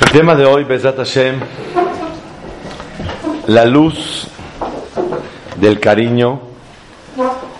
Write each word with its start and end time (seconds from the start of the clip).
El 0.00 0.10
tema 0.12 0.34
de 0.34 0.44
hoy, 0.44 0.64
Besat 0.64 0.96
Hashem, 0.96 1.40
la 3.46 3.64
luz 3.64 4.26
del 5.56 5.78
cariño, 5.78 6.40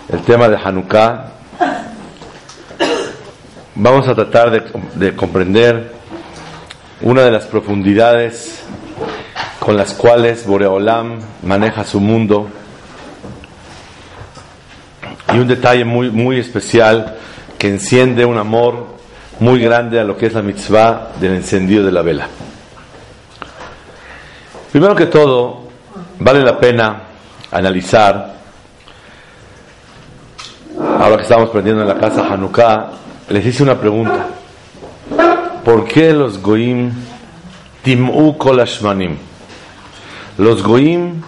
el 0.09 0.21
tema 0.21 0.49
de 0.49 0.57
Hanukkah. 0.57 1.31
Vamos 3.75 4.07
a 4.07 4.15
tratar 4.15 4.51
de, 4.51 4.63
de 4.95 5.15
comprender 5.15 5.93
una 7.01 7.23
de 7.23 7.31
las 7.31 7.45
profundidades 7.45 8.63
con 9.59 9.77
las 9.77 9.93
cuales 9.93 10.45
Boreolam 10.45 11.19
maneja 11.43 11.83
su 11.83 11.99
mundo 11.99 12.49
y 15.33 15.37
un 15.37 15.47
detalle 15.47 15.85
muy, 15.85 16.09
muy 16.09 16.39
especial 16.39 17.17
que 17.61 17.67
enciende 17.67 18.25
un 18.25 18.39
amor 18.39 18.87
muy 19.39 19.61
grande 19.61 19.99
a 19.99 20.03
lo 20.03 20.17
que 20.17 20.25
es 20.25 20.33
la 20.33 20.41
mitzvah 20.41 21.11
del 21.19 21.35
encendido 21.35 21.85
de 21.85 21.91
la 21.91 22.01
vela. 22.01 22.27
Primero 24.71 24.95
que 24.95 25.05
todo, 25.05 25.67
vale 26.17 26.41
la 26.41 26.59
pena 26.59 27.03
analizar, 27.51 28.33
ahora 30.75 31.17
que 31.17 31.21
estamos 31.21 31.49
aprendiendo 31.49 31.83
en 31.83 31.87
la 31.87 31.99
casa 31.99 32.25
Hanukkah, 32.33 32.93
les 33.29 33.45
hice 33.45 33.61
una 33.61 33.79
pregunta. 33.79 34.25
¿Por 35.63 35.85
qué 35.85 36.13
los 36.13 36.41
goim 36.41 36.91
tim'u 37.83 38.39
kolashmanim? 38.39 39.17
Los 40.39 40.63
goim 40.63 41.21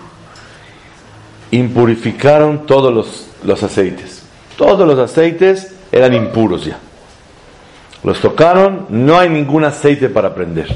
impurificaron 1.52 2.66
todos 2.66 2.92
los, 2.92 3.28
los 3.44 3.62
aceites. 3.62 4.24
Todos 4.58 4.88
los 4.88 4.98
aceites 4.98 5.73
eran 5.94 6.14
impuros 6.16 6.66
ya. 6.66 6.80
Los 8.04 8.20
tocaron, 8.20 8.88
no 8.90 9.18
hay 9.18 9.30
ningún 9.30 9.64
aceite 9.64 10.10
para 10.10 10.34
prender. 10.34 10.76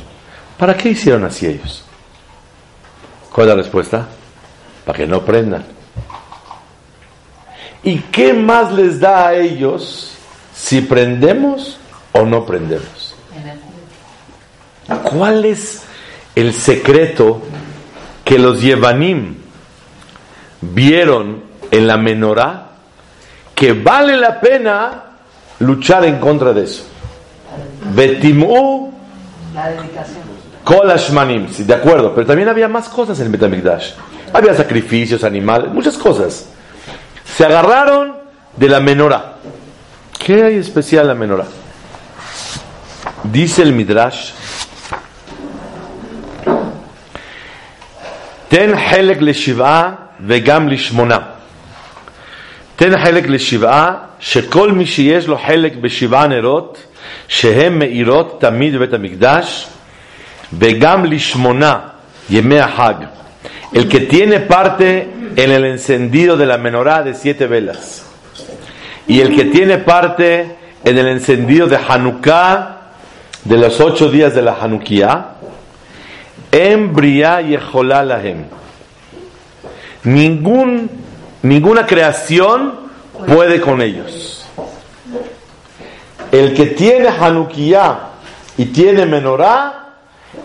¿Para 0.57 0.77
qué 0.77 0.89
hicieron 0.89 1.25
así 1.25 1.47
ellos? 1.47 1.83
¿Cuál 3.33 3.47
es 3.47 3.55
la 3.55 3.61
respuesta? 3.61 4.07
Para 4.85 4.97
que 4.97 5.07
no 5.07 5.25
prendan. 5.25 5.65
¿Y 7.83 7.99
qué 7.99 8.33
más 8.33 8.71
les 8.71 8.99
da 8.99 9.27
a 9.27 9.33
ellos 9.33 10.13
si 10.53 10.81
prendemos 10.81 11.77
o 12.13 12.23
no 12.23 12.45
prendemos? 12.45 13.15
¿Cuál 15.03 15.45
es 15.45 15.83
el 16.35 16.53
secreto 16.53 17.41
que 18.23 18.37
los 18.37 18.61
Yevanim 18.61 19.35
vieron 20.61 21.43
en 21.71 21.87
la 21.87 21.97
menorá 21.97 22.67
que 23.57 23.73
vale 23.73 24.15
la 24.15 24.39
pena 24.39 25.06
luchar 25.59 26.05
en 26.05 26.19
contra 26.19 26.53
de 26.53 26.63
eso? 26.63 26.83
Dedicación. 27.93 28.77
Kolashmanim, 30.63 31.47
sí, 31.49 31.63
de 31.63 31.73
acuerdo, 31.73 32.13
pero 32.13 32.27
también 32.27 32.49
había 32.49 32.67
más 32.67 32.89
cosas 32.89 33.17
en 33.19 33.27
el 33.27 33.31
Betamigdash. 33.31 33.91
Había 34.33 34.53
sacrificios, 34.53 35.23
animales, 35.23 35.71
muchas 35.71 35.97
cosas. 35.97 36.47
Se 37.23 37.45
agarraron 37.45 38.17
de 38.57 38.67
la 38.67 38.81
menorá. 38.81 39.35
¿Qué 40.19 40.43
hay 40.43 40.55
especial 40.57 41.03
en 41.03 41.07
la 41.07 41.15
menorá? 41.15 41.45
Dice 43.23 43.61
el 43.61 43.71
Midrash: 43.71 44.31
Ten 48.49 48.75
helek 48.77 49.21
le 49.21 49.33
vegam 50.19 50.67
lishmona. 50.67 51.36
תן 52.76 52.98
חלק 52.98 53.28
לשבעה, 53.28 53.94
שכל 54.20 54.72
מי 54.72 54.86
שיש 54.86 55.26
לו 55.26 55.38
חלק 55.46 55.76
בשבעה 55.80 56.26
נרות, 56.26 56.78
שהן 57.28 57.78
מאירות 57.78 58.40
תמיד 58.40 58.74
בבית 58.74 58.92
המקדש, 58.92 59.66
וגם 60.58 61.04
לשמונה 61.04 61.78
ימי 62.30 62.60
החג. 62.60 62.94
El 63.74 63.88
que 63.88 64.00
tiene 64.00 64.40
parte 64.40 65.08
en 65.36 65.50
el 65.50 65.64
encendido 65.64 66.36
de 66.36 66.44
la 66.44 66.58
menorá 66.58 67.02
de 67.02 67.14
siete 67.14 67.46
velas. 67.46 68.04
Y 69.08 69.20
el 69.20 69.34
que 69.34 69.46
tiene 69.46 69.78
parte 69.78 70.56
en 70.84 70.98
el 70.98 71.08
encendido 71.08 71.66
de 71.66 71.76
Hanukkah 71.76 72.80
de 73.44 73.56
los 73.56 73.80
ocho 73.80 74.10
días 74.10 74.34
de 74.34 74.42
la 74.42 74.56
Hanukkah, 74.60 75.36
en 76.52 76.92
Briá 76.92 77.40
Yeholá 77.40 78.04
Lahem. 78.04 78.44
Ningún, 80.04 80.90
ninguna 81.47 81.85
creación 81.85 82.73
puede 83.25 83.61
con 83.61 83.81
ellos. 83.81 84.45
El 86.31 86.53
que 86.53 86.67
tiene 86.67 87.07
Hanukkah 87.07 88.09
y 88.57 88.65
tiene 88.65 89.05
menorá, 89.05 89.87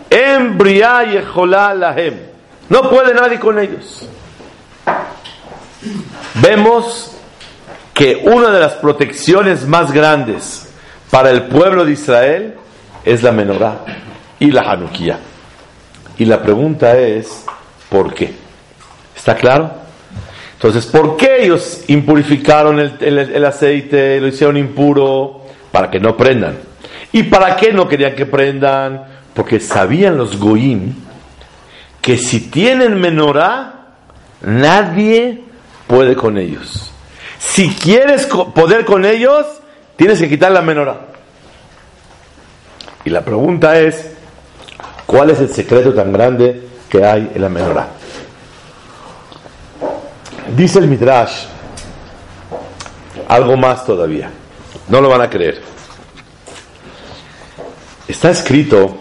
en 0.09 0.57
Briá 0.57 1.05
Yeholá 1.05 1.75
Lahem. 1.75 2.15
No 2.69 2.89
puede 2.89 3.15
nadie 3.15 3.39
con 3.39 3.59
ellos. 3.59 4.07
Vemos 6.35 7.17
que 7.93 8.23
una 8.25 8.51
de 8.51 8.61
las 8.61 8.75
protecciones 8.75 9.67
más 9.67 9.93
grandes 9.93 10.69
para 11.11 11.31
el 11.31 11.45
pueblo 11.45 11.85
de 11.85 11.93
Israel 11.93 12.55
es 13.05 13.23
la 13.23 13.33
menorá 13.33 13.85
y 14.39 14.51
la 14.51 14.63
Hanukkah. 14.63 15.19
Y 16.19 16.25
la 16.25 16.43
pregunta 16.43 16.97
es, 16.97 17.45
¿por 17.89 18.15
qué? 18.15 18.35
¿Está 19.17 19.35
claro? 19.35 19.82
Entonces, 20.63 20.87
¿por 20.87 21.17
qué 21.17 21.43
ellos 21.43 21.83
impurificaron 21.89 22.79
el, 22.79 23.45
aceite, 23.45 24.21
lo 24.21 24.29
hicieron 24.29 24.57
impuro? 24.57 25.41
Para 25.73 25.91
que 25.91 25.99
no 25.99 26.17
prendan. 26.17 26.57
¿Y 27.11 27.25
para 27.25 27.57
qué 27.57 27.73
no 27.73 27.89
querían 27.89 28.15
que 28.15 28.27
prendan? 28.27 29.03
Porque 29.35 29.59
sabían 29.59 30.17
los 30.17 30.39
goyim 30.39 30.95
que 32.01 32.17
si 32.17 32.43
tienen 32.43 33.01
menorá, 33.01 33.87
nadie 34.43 35.43
puede 35.89 36.15
con 36.15 36.39
ellos. 36.39 36.93
Si 37.41 37.71
quieres 37.71 38.27
poder 38.27 38.85
con 38.85 39.05
ellos, 39.05 39.45
tienes 39.97 40.21
que 40.21 40.29
quitar 40.29 40.53
la 40.53 40.63
menorá. 40.63 41.09
Y 43.05 43.11
la 43.11 43.25
pregunta 43.25 43.81
es, 43.81 44.13
¿cuál 45.07 45.31
es 45.31 45.41
el 45.41 45.49
secreto 45.49 45.93
tan 45.93 46.13
grande 46.13 46.63
que 46.89 47.05
hay 47.05 47.33
en 47.35 47.43
la 47.43 47.49
menorá? 47.49 48.02
Dice 50.49 50.79
el 50.81 50.89
Midrash 50.89 51.47
algo 53.29 53.57
más 53.57 53.85
todavía. 53.87 54.31
No 54.89 55.01
lo 55.01 55.09
van 55.09 55.23
a 55.23 55.31
creer. 55.31 55.63
Está 58.07 58.31
escrito 58.31 58.99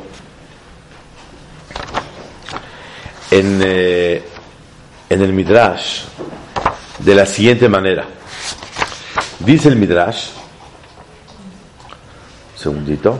en, 3.30 3.62
eh, 3.64 4.24
en 5.10 5.22
el 5.22 5.34
Midrash 5.34 6.04
de 7.00 7.16
la 7.16 7.26
siguiente 7.26 7.68
manera. 7.68 8.06
Dice 9.40 9.70
el 9.70 9.76
Midrash, 9.76 10.30
un 12.54 12.60
segundito. 12.60 13.20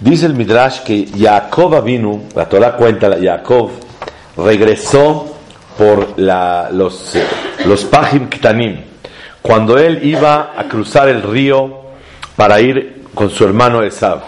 Dice 0.00 0.26
el 0.26 0.34
Midrash 0.34 0.80
que 0.80 1.08
Jacob 1.18 1.82
vino, 1.84 2.22
la 2.34 2.48
Torah 2.48 2.72
cuenta, 2.76 3.10
Jacob 3.22 3.70
regresó 4.36 5.36
por 5.76 6.18
la- 6.18 6.70
los, 6.72 7.14
los 7.66 7.84
Pajim 7.84 8.28
Ktanim, 8.30 8.80
cuando 9.42 9.78
él 9.78 10.00
iba 10.02 10.52
a 10.56 10.64
cruzar 10.64 11.08
el 11.08 11.22
río 11.22 11.80
para 12.36 12.60
ir 12.60 13.02
con 13.14 13.28
su 13.30 13.44
hermano 13.44 13.82
Esav. 13.82 14.20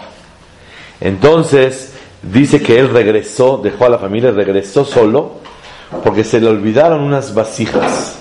Entonces 1.01 1.93
dice 2.21 2.61
que 2.61 2.79
él 2.79 2.89
regresó, 2.89 3.57
dejó 3.57 3.85
a 3.85 3.89
la 3.89 3.97
familia, 3.97 4.31
regresó 4.31 4.85
solo, 4.85 5.37
porque 6.03 6.23
se 6.23 6.39
le 6.39 6.47
olvidaron 6.47 7.01
unas 7.01 7.33
vasijas, 7.33 8.17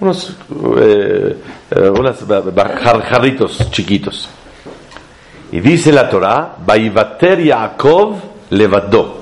unos 0.00 0.36
eh, 0.80 1.36
eh, 1.70 1.90
jar- 2.82 3.02
jarritos 3.02 3.70
chiquitos. 3.70 4.28
Y 5.52 5.60
dice 5.60 5.92
la 5.92 6.08
Torah, 6.08 6.56
Vaivater 6.64 7.42
Yaakov 7.42 8.14
levadó. 8.50 9.20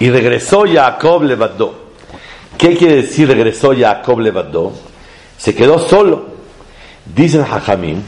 Y 0.00 0.10
regresó 0.10 0.64
Jacob 0.70 1.22
levadó. 1.22 1.74
¿Qué 2.58 2.76
quiere 2.76 2.96
decir 2.96 3.28
regresó 3.28 3.72
Jacob 3.76 4.18
levadó? 4.20 4.72
Se 5.36 5.54
quedó 5.54 5.78
solo. 5.78 6.34
Dicen 7.14 7.42
Hajamim, 7.42 8.02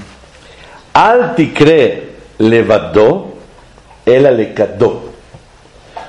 al 0.95 1.35
tikre 1.35 2.13
levadó, 2.39 3.35
él 4.07 4.25
alecadó. 4.27 5.03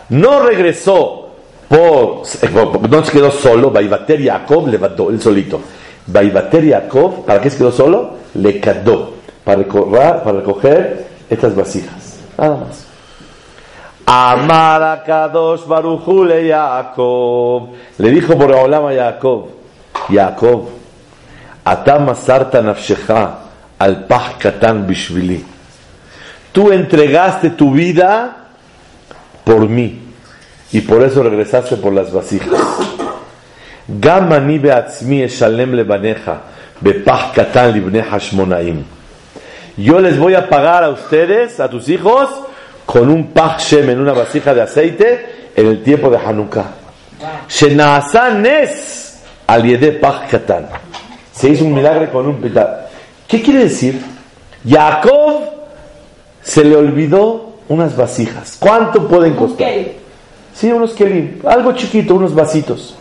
No 0.10 0.40
regresó 0.40 1.32
por, 1.68 2.22
no 2.90 3.06
se 3.06 3.12
quedó 3.12 3.30
solo, 3.30 3.72
Vaivater 3.72 4.24
Jacob 4.24 4.68
levadó, 4.68 5.10
él 5.10 5.22
solito. 5.22 5.60
Vaivater 6.06 6.70
Jacob, 6.70 7.26
¿para 7.26 7.42
qué 7.42 7.50
se 7.50 7.58
quedó 7.58 7.74
solo? 7.74 8.12
Le 8.36 8.62
cadó, 8.62 9.16
para 9.48 9.60
recoger, 9.60 10.24
para 10.24 10.40
recoger 10.40 11.08
estas 11.30 11.56
vasijas. 11.56 12.20
Nada 12.38 12.58
más. 12.58 12.86
Amar 14.06 15.04
Kadosh 15.06 15.66
Baruchule 15.66 16.48
Yaakov. 16.48 17.70
Le 17.98 18.12
dijo 18.12 18.38
por 18.38 18.52
Olam 18.52 18.88
a 18.88 18.94
Jacob, 18.94 19.48
Jacob, 20.10 20.68
Atam 21.64 22.14
Sarta 22.14 22.62
Nafshecha 22.62 23.40
al 23.80 24.06
Pach 24.06 24.38
Katan 24.38 24.86
Bishvili. 24.86 25.46
Tú 26.52 26.74
entregaste 26.74 27.52
tu 27.52 27.72
vida 27.72 28.50
por 29.46 29.70
mí 29.70 29.98
y 30.74 30.82
por 30.82 31.04
eso 31.04 31.24
regresaste 31.24 31.78
por 31.78 31.94
las 31.94 32.12
vasijas. 32.12 32.50
Gamani 33.88 34.60
beatzmi 34.60 35.22
eshalem 35.22 35.72
lebaneja 35.72 36.42
bepach 36.82 37.34
katan 37.34 37.72
libneja 37.72 38.20
shmonaim. 38.20 38.97
Yo 39.78 40.00
les 40.00 40.18
voy 40.18 40.34
a 40.34 40.50
pagar 40.50 40.84
a 40.84 40.90
ustedes, 40.90 41.60
a 41.60 41.70
tus 41.70 41.88
hijos, 41.88 42.28
con 42.84 43.12
un 43.12 43.28
pach 43.28 43.62
shem 43.62 43.88
en 43.92 44.00
una 44.00 44.12
vasija 44.12 44.56
de 44.56 44.62
aceite 44.64 45.52
en 45.56 45.68
el 45.68 45.84
tiempo 45.84 46.10
de 46.10 46.18
Hanukkah. 46.18 46.66
Nes 48.42 49.24
al 49.46 50.00
katan. 50.30 50.68
Se 51.32 51.50
hizo 51.50 51.64
un 51.64 51.76
milagro 51.76 52.12
con 52.12 52.26
un 52.26 52.42
pital. 52.42 52.88
¿Qué 53.28 53.42
quiere 53.42 53.66
decir? 53.66 54.02
Jacob 54.68 55.42
se 56.42 56.64
le 56.64 56.76
olvidó 56.76 57.58
unas 57.70 57.96
vasijas. 57.96 58.58
¿Cuánto 58.60 59.08
pueden 59.08 59.36
costar? 59.36 59.68
Sí, 60.56 60.72
unos 60.72 60.94
kelim, 60.94 61.40
algo 61.46 61.74
chiquito, 61.74 62.16
unos 62.16 62.34
vasitos. 62.34 62.98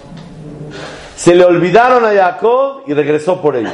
Se 1.17 1.34
le 1.34 1.43
olvidaron 1.43 2.05
a 2.05 2.12
Jacob 2.12 2.82
y 2.87 2.93
regresó 2.93 3.40
por 3.40 3.56
ellos. 3.56 3.73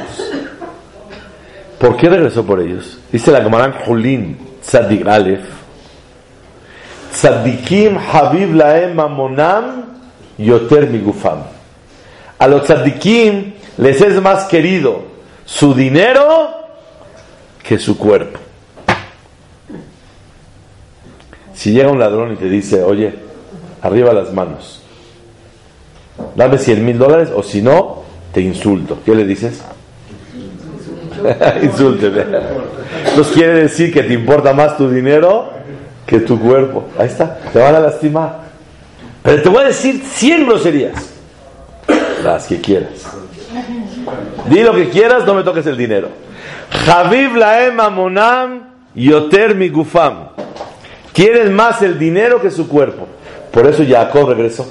¿Por 1.83 1.97
qué 1.97 2.07
regresó 2.07 2.45
por 2.45 2.61
ellos? 2.61 2.97
Dice 3.11 3.29
la 3.29 3.41
Gemaran 3.41 3.73
Julín, 3.73 4.37
Tzadik 4.61 5.05
Aleph. 5.05 5.43
Tzadikim 7.11 7.97
Habib 7.97 8.55
Laem 8.55 8.95
Mamonam 8.95 9.83
Yoter 10.37 10.87
Migufam. 10.87 11.39
A 12.39 12.47
los 12.47 12.63
tzadikim 12.63 13.55
les 13.79 13.99
es 13.99 14.21
más 14.21 14.45
querido 14.45 15.01
su 15.43 15.73
dinero 15.73 16.51
que 17.61 17.77
su 17.77 17.97
cuerpo. 17.97 18.39
Si 21.53 21.73
llega 21.73 21.91
un 21.91 21.99
ladrón 21.99 22.31
y 22.31 22.37
te 22.37 22.47
dice, 22.47 22.81
oye, 22.81 23.13
arriba 23.81 24.13
las 24.13 24.31
manos, 24.31 24.81
dame 26.33 26.59
100 26.59 26.85
mil 26.85 26.97
dólares 26.97 27.27
o 27.35 27.43
si 27.43 27.61
no, 27.61 28.03
te 28.31 28.39
insulto. 28.39 28.99
¿Qué 29.03 29.13
le 29.13 29.25
dices? 29.25 29.61
Insúlteme. 31.63 32.25
Entonces 33.07 33.33
quiere 33.33 33.53
decir 33.63 33.93
que 33.93 34.03
te 34.03 34.13
importa 34.13 34.53
más 34.53 34.77
tu 34.77 34.89
dinero 34.89 35.51
que 36.05 36.19
tu 36.19 36.39
cuerpo. 36.39 36.85
Ahí 36.97 37.07
está, 37.07 37.37
te 37.51 37.59
van 37.59 37.75
a 37.75 37.79
lastimar. 37.79 38.43
Pero 39.21 39.41
te 39.41 39.49
voy 39.49 39.63
a 39.63 39.67
decir 39.67 40.01
100 40.03 40.45
groserías. 40.47 41.13
Las 42.23 42.47
que 42.47 42.59
quieras. 42.59 43.07
Di 44.49 44.61
lo 44.61 44.73
que 44.73 44.89
quieras, 44.89 45.25
no 45.25 45.33
me 45.33 45.43
toques 45.43 45.65
el 45.67 45.77
dinero. 45.77 46.09
Javib 46.85 47.35
laem 47.35 47.79
amonam 47.79 48.63
yoter 48.95 49.55
mi 49.55 49.69
gufam. 49.69 50.29
Quieren 51.13 51.53
más 51.53 51.81
el 51.81 51.99
dinero 51.99 52.41
que 52.41 52.49
su 52.49 52.67
cuerpo. 52.67 53.07
Por 53.51 53.67
eso 53.67 53.83
Jacob 53.87 54.29
regresó. 54.29 54.65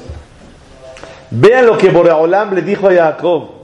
Vean 1.30 1.66
lo 1.66 1.78
que 1.78 1.88
Boreolam 1.88 2.54
le 2.54 2.62
dijo 2.62 2.88
a 2.88 2.94
Jacob. 2.94 3.61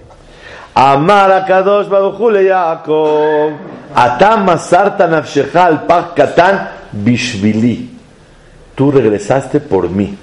A 0.80 1.44
Kadosh 1.44 1.88
Baruchule 1.88 2.46
Jacob. 2.46 3.52
Atam 3.96 4.44
masarta 4.44 5.08
nafshecha 5.08 5.66
al 5.66 5.86
pach 5.86 6.14
katan 6.14 6.69
bishvili. 6.92 7.90
Tú 8.76 8.92
regresaste 8.92 9.58
por 9.58 9.90
mí. 9.90 10.16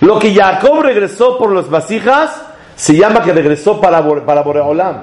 Lo 0.00 0.20
que 0.20 0.32
Jacob 0.32 0.80
regresó 0.80 1.36
por 1.36 1.52
las 1.52 1.68
vasijas 1.68 2.40
se 2.76 2.94
llama 2.94 3.20
que 3.22 3.32
regresó 3.32 3.80
para, 3.80 4.00
para 4.24 4.42
Boreolam. 4.42 5.02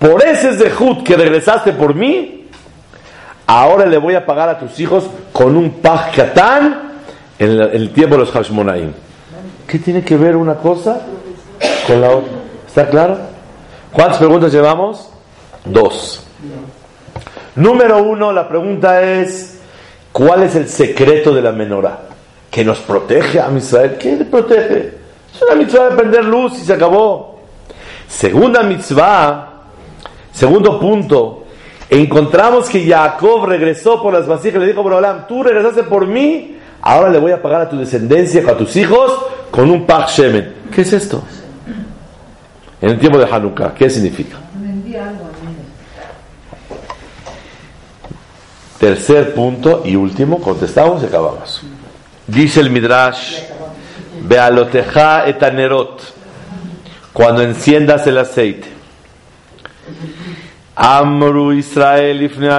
Por 0.00 0.24
ese 0.24 0.54
zehut 0.54 1.04
que 1.04 1.16
regresaste 1.16 1.72
por 1.72 1.94
mí, 1.94 2.48
ahora 3.46 3.86
le 3.86 3.98
voy 3.98 4.16
a 4.16 4.26
pagar 4.26 4.48
a 4.48 4.58
tus 4.58 4.80
hijos 4.80 5.04
con 5.32 5.56
un 5.56 5.70
pach 5.80 6.12
katan 6.16 6.98
en 7.38 7.50
el, 7.50 7.60
en 7.60 7.82
el 7.82 7.90
tiempo 7.90 8.16
de 8.16 8.22
los 8.22 8.32
Hashmonaim. 8.32 8.92
¿Qué 9.68 9.78
tiene 9.78 10.02
que 10.02 10.16
ver 10.16 10.34
una 10.34 10.56
cosa 10.56 11.00
con 11.86 12.00
la 12.00 12.08
otra? 12.10 12.32
¿Está 12.66 12.88
claro? 12.88 13.35
¿Cuántas 13.96 14.18
preguntas 14.18 14.52
llevamos? 14.52 15.08
Dos. 15.64 16.22
Número 17.54 18.02
uno, 18.02 18.30
la 18.30 18.46
pregunta 18.46 19.00
es, 19.00 19.58
¿cuál 20.12 20.42
es 20.42 20.54
el 20.54 20.68
secreto 20.68 21.32
de 21.32 21.40
la 21.40 21.50
menorá? 21.50 22.00
¿Que 22.50 22.62
nos 22.62 22.80
protege 22.80 23.40
a 23.40 23.50
Israel? 23.56 23.96
¿Qué 23.98 24.16
le 24.16 24.26
protege? 24.26 24.98
Es 25.34 25.40
una 25.40 25.54
mitzvah 25.54 25.88
de 25.88 25.96
prender 25.96 26.24
luz 26.26 26.58
y 26.58 26.66
se 26.66 26.74
acabó. 26.74 27.40
Segunda 28.06 28.62
mitzvah, 28.62 29.62
segundo 30.30 30.78
punto, 30.78 31.44
encontramos 31.88 32.68
que 32.68 32.86
Jacob 32.86 33.46
regresó 33.46 34.02
por 34.02 34.12
las 34.12 34.26
vasijas 34.26 34.56
y 34.56 34.60
le 34.60 34.66
dijo, 34.66 34.82
Borolam, 34.82 35.26
tú 35.26 35.42
regresaste 35.42 35.84
por 35.84 36.06
mí, 36.06 36.58
ahora 36.82 37.08
le 37.08 37.18
voy 37.18 37.32
a 37.32 37.40
pagar 37.40 37.62
a 37.62 37.68
tu 37.70 37.78
descendencia, 37.78 38.42
a 38.46 38.58
tus 38.58 38.76
hijos, 38.76 39.10
con 39.50 39.70
un 39.70 39.86
Pach 39.86 40.10
Shemen. 40.10 40.54
¿Qué 40.70 40.82
es 40.82 40.92
esto? 40.92 41.22
En 42.86 42.92
el 42.92 42.98
tiempo 43.00 43.18
de 43.18 43.24
Hanukkah, 43.28 43.74
¿qué 43.74 43.90
significa? 43.90 44.36
Tercer 48.78 49.34
punto 49.34 49.82
y 49.84 49.96
último, 49.96 50.38
contestamos 50.40 51.02
y 51.02 51.06
acabamos. 51.06 51.62
Dice 52.28 52.60
el 52.60 52.70
Midrash, 52.70 53.40
Bealoteja 54.22 55.26
etanerot, 55.26 56.00
cuando 57.12 57.42
enciendas 57.42 58.06
el 58.06 58.18
aceite. 58.18 58.68
Amru 60.76 61.54
Israel 61.54 62.22
ifne 62.22 62.50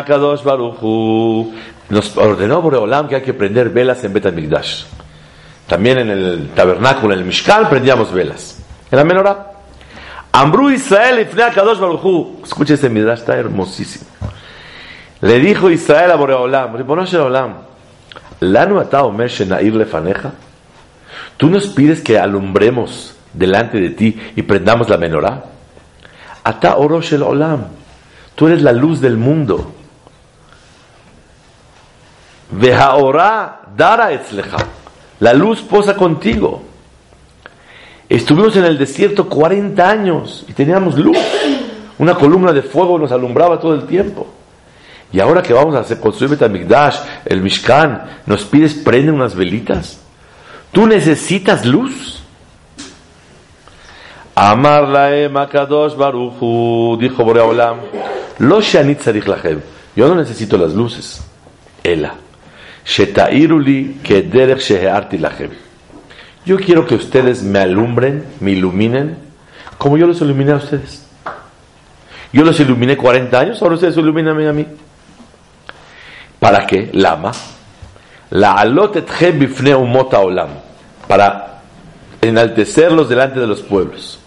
baruchu. 0.43 1.53
Nos 1.87 2.17
ordenó 2.17 2.61
Boreolam 2.61 3.07
que 3.07 3.15
hay 3.15 3.21
que 3.21 3.33
prender 3.33 3.69
velas 3.69 4.03
en 4.03 4.11
Betamigdash. 4.11 4.83
También 5.67 5.99
en 5.99 6.09
el 6.09 6.49
tabernáculo, 6.49 7.13
en 7.13 7.19
el 7.19 7.25
Mishkan, 7.25 7.69
prendíamos 7.69 8.11
velas. 8.11 8.59
En 8.91 8.97
la 8.97 9.05
menorá. 9.05 9.56
Amru 10.37 10.69
Israel 10.69 11.19
ifne 11.19 11.43
akadosh 11.43 11.79
baruchu. 11.79 12.41
Escucha 12.43 12.75
este 12.75 12.89
Midrash, 12.89 13.21
está 13.21 13.35
hermosísimo. 13.35 14.05
Le 15.21 15.39
dijo 15.39 15.71
Israel 15.71 16.11
a 16.11 16.15
Boreolam, 16.15 16.75
Olam, 16.75 17.53
Lanu 18.41 18.79
ata 18.79 19.03
omer 19.03 19.29
shenair 19.29 19.73
lefaneja. 19.73 20.33
Tú 21.37 21.49
nos 21.49 21.67
pides 21.69 22.01
que 22.01 22.19
alumbremos 22.19 23.15
delante 23.33 23.79
de 23.79 23.89
ti 23.89 24.19
y 24.35 24.43
prendamos 24.43 24.87
la 24.89 24.97
menorá. 24.97 25.43
Ata 26.43 26.77
orosh 26.77 27.13
el 27.13 27.23
olam. 27.23 27.69
Tú 28.35 28.45
eres 28.45 28.61
la 28.61 28.73
luz 28.73 29.01
del 29.01 29.17
mundo. 29.17 29.73
Vehaorá 32.51 33.61
dara 33.75 34.11
etzleja. 34.11 34.57
La 35.19 35.33
luz 35.33 35.63
posa 35.63 35.95
contigo. 35.95 36.66
Estuvimos 38.09 38.55
en 38.55 38.65
el 38.65 38.77
desierto 38.77 39.27
40 39.27 39.89
años 39.89 40.45
y 40.47 40.53
teníamos 40.53 40.97
luz. 40.97 41.17
Una 41.97 42.15
columna 42.15 42.53
de 42.53 42.61
fuego 42.61 42.97
nos 42.97 43.11
alumbraba 43.11 43.59
todo 43.59 43.73
el 43.73 43.85
tiempo. 43.85 44.27
Y 45.11 45.19
ahora 45.19 45.41
que 45.41 45.53
vamos 45.53 45.75
a 45.75 45.99
construir 45.99 46.31
Betamigdash, 46.31 46.97
el 47.25 47.41
Mishkan, 47.41 48.03
nos 48.25 48.43
pides 48.45 48.75
prende 48.75 49.11
unas 49.11 49.35
velitas. 49.35 49.99
Tú 50.71 50.85
necesitas 50.85 51.65
luz. 51.65 52.21
Amar 54.35 54.87
laem 54.87 55.35
akadosh 55.35 55.95
baruchu, 55.95 56.97
dijo 56.99 57.23
Boreolam, 57.23 57.79
lo 58.39 58.61
shanit 58.61 59.03
lachem. 59.25 59.61
Yo 59.95 60.07
no 60.07 60.15
necesito 60.15 60.57
las 60.57 60.73
luces. 60.73 61.21
Ela. 61.83 62.13
Shetairuli 62.85 63.99
kederech 64.03 64.59
shehearti 64.59 65.17
lachem. 65.17 65.66
Yo 66.47 66.55
quiero 66.55 66.87
que 66.87 66.95
ustedes 66.95 67.43
me 67.43 67.59
alumbren, 67.59 68.23
me 68.39 68.51
iluminen, 68.51 69.17
como 69.77 69.97
yo 69.97 70.07
los 70.07 70.21
iluminé 70.21 70.53
a 70.53 70.55
ustedes. 70.55 71.05
Yo 72.31 72.45
los 72.45 72.57
iluminé 72.57 72.95
40 72.95 73.37
años, 73.37 73.61
ahora 73.61 73.75
ustedes 73.75 73.97
iluminan 73.97 74.47
a 74.47 74.53
mí. 74.53 74.65
¿Para 76.39 76.65
qué? 76.65 76.89
Lama. 76.93 77.33
La 78.29 78.63
bifne 79.33 79.75
umot 79.75 80.13
olam. 80.13 80.47
Para 81.05 81.63
enaltecerlos 82.21 83.09
delante 83.09 83.41
de 83.41 83.47
los 83.47 83.61
pueblos. 83.61 84.17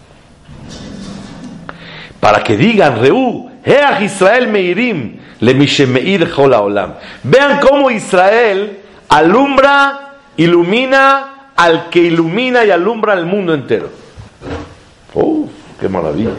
Para 2.19 2.43
que 2.43 2.55
digan, 2.55 3.01
Reú, 3.01 3.49
Heach 3.65 3.99
Israel 4.03 4.47
meirim, 4.47 5.17
le 5.39 5.55
mishemeir 5.55 6.31
olam. 6.37 6.93
Vean 7.23 7.59
cómo 7.61 7.89
Israel 7.89 8.77
alumbra, 9.09 10.17
ilumina 10.37 11.30
al 11.61 11.89
que 11.89 11.99
ilumina 11.99 12.65
y 12.65 12.71
alumbra 12.71 13.13
al 13.13 13.27
mundo 13.27 13.53
entero. 13.53 13.91
¡Uf! 15.13 15.51
¡Qué 15.79 15.87
maravilla! 15.87 16.31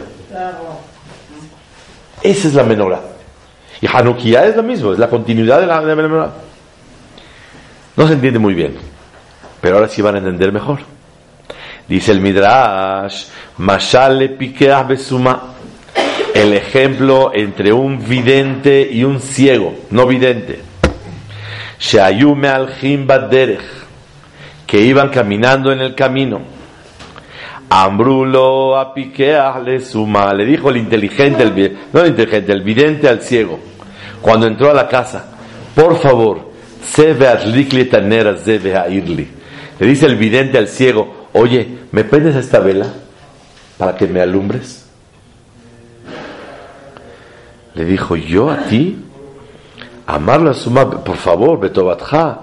Esa 2.21 2.47
es 2.49 2.53
la 2.53 2.63
menorá. 2.63 2.99
Y 3.79 3.87
Hanukkah 3.87 4.45
es 4.47 4.57
lo 4.57 4.63
mismo, 4.63 4.91
es 4.91 4.99
la 4.99 5.09
continuidad 5.09 5.61
de 5.61 5.67
la, 5.67 5.81
de 5.81 5.95
menorá. 5.95 6.33
No 7.95 8.05
se 8.05 8.13
entiende 8.13 8.37
muy 8.37 8.53
bien, 8.53 8.75
pero 9.61 9.75
ahora 9.75 9.87
sí 9.87 10.01
van 10.01 10.15
a 10.15 10.17
entender 10.17 10.51
mejor. 10.51 10.79
Dice 11.87 12.11
el 12.11 12.19
Midrash, 12.19 13.27
Mashale 13.59 14.27
Pikeah 14.27 14.83
Besuma, 14.83 15.53
el 16.33 16.53
ejemplo 16.53 17.31
entre 17.33 17.71
un 17.71 18.05
vidente 18.05 18.89
y 18.91 19.05
un 19.05 19.21
ciego, 19.21 19.73
no 19.89 20.05
vidente. 20.05 20.59
Sheayume 21.79 22.49
al 22.49 22.73
que 24.73 24.81
iban 24.81 25.09
caminando 25.09 25.71
en 25.71 25.81
el 25.81 25.93
camino. 25.93 26.41
Ambrulo 27.69 28.75
a 28.75 28.91
le 29.63 29.79
suma, 29.79 30.33
le 30.33 30.47
dijo 30.47 30.71
el 30.71 30.77
inteligente, 30.77 31.43
el, 31.43 31.77
no 31.93 32.01
el 32.01 32.07
inteligente, 32.07 32.51
el 32.51 32.63
vidente 32.63 33.07
al 33.07 33.21
ciego, 33.21 33.59
cuando 34.19 34.47
entró 34.47 34.71
a 34.71 34.73
la 34.73 34.87
casa, 34.87 35.25
por 35.75 35.99
favor, 35.99 36.49
se 36.83 37.13
le 39.79 39.85
dice 39.85 40.07
el 40.07 40.15
vidente 40.15 40.57
al 40.57 40.67
ciego, 40.67 41.27
oye, 41.33 41.77
¿me 41.91 42.03
prendes 42.03 42.35
esta 42.35 42.57
vela 42.57 42.87
para 43.77 43.95
que 43.95 44.07
me 44.07 44.21
alumbres? 44.21 44.87
Le 47.75 47.85
dijo, 47.85 48.15
¿yo 48.15 48.49
a 48.49 48.63
ti? 48.63 49.05
Amarlo 50.07 50.49
a 50.49 50.55
suma, 50.55 50.89
por 51.03 51.17
favor, 51.17 51.59
Betobatja, 51.59 52.39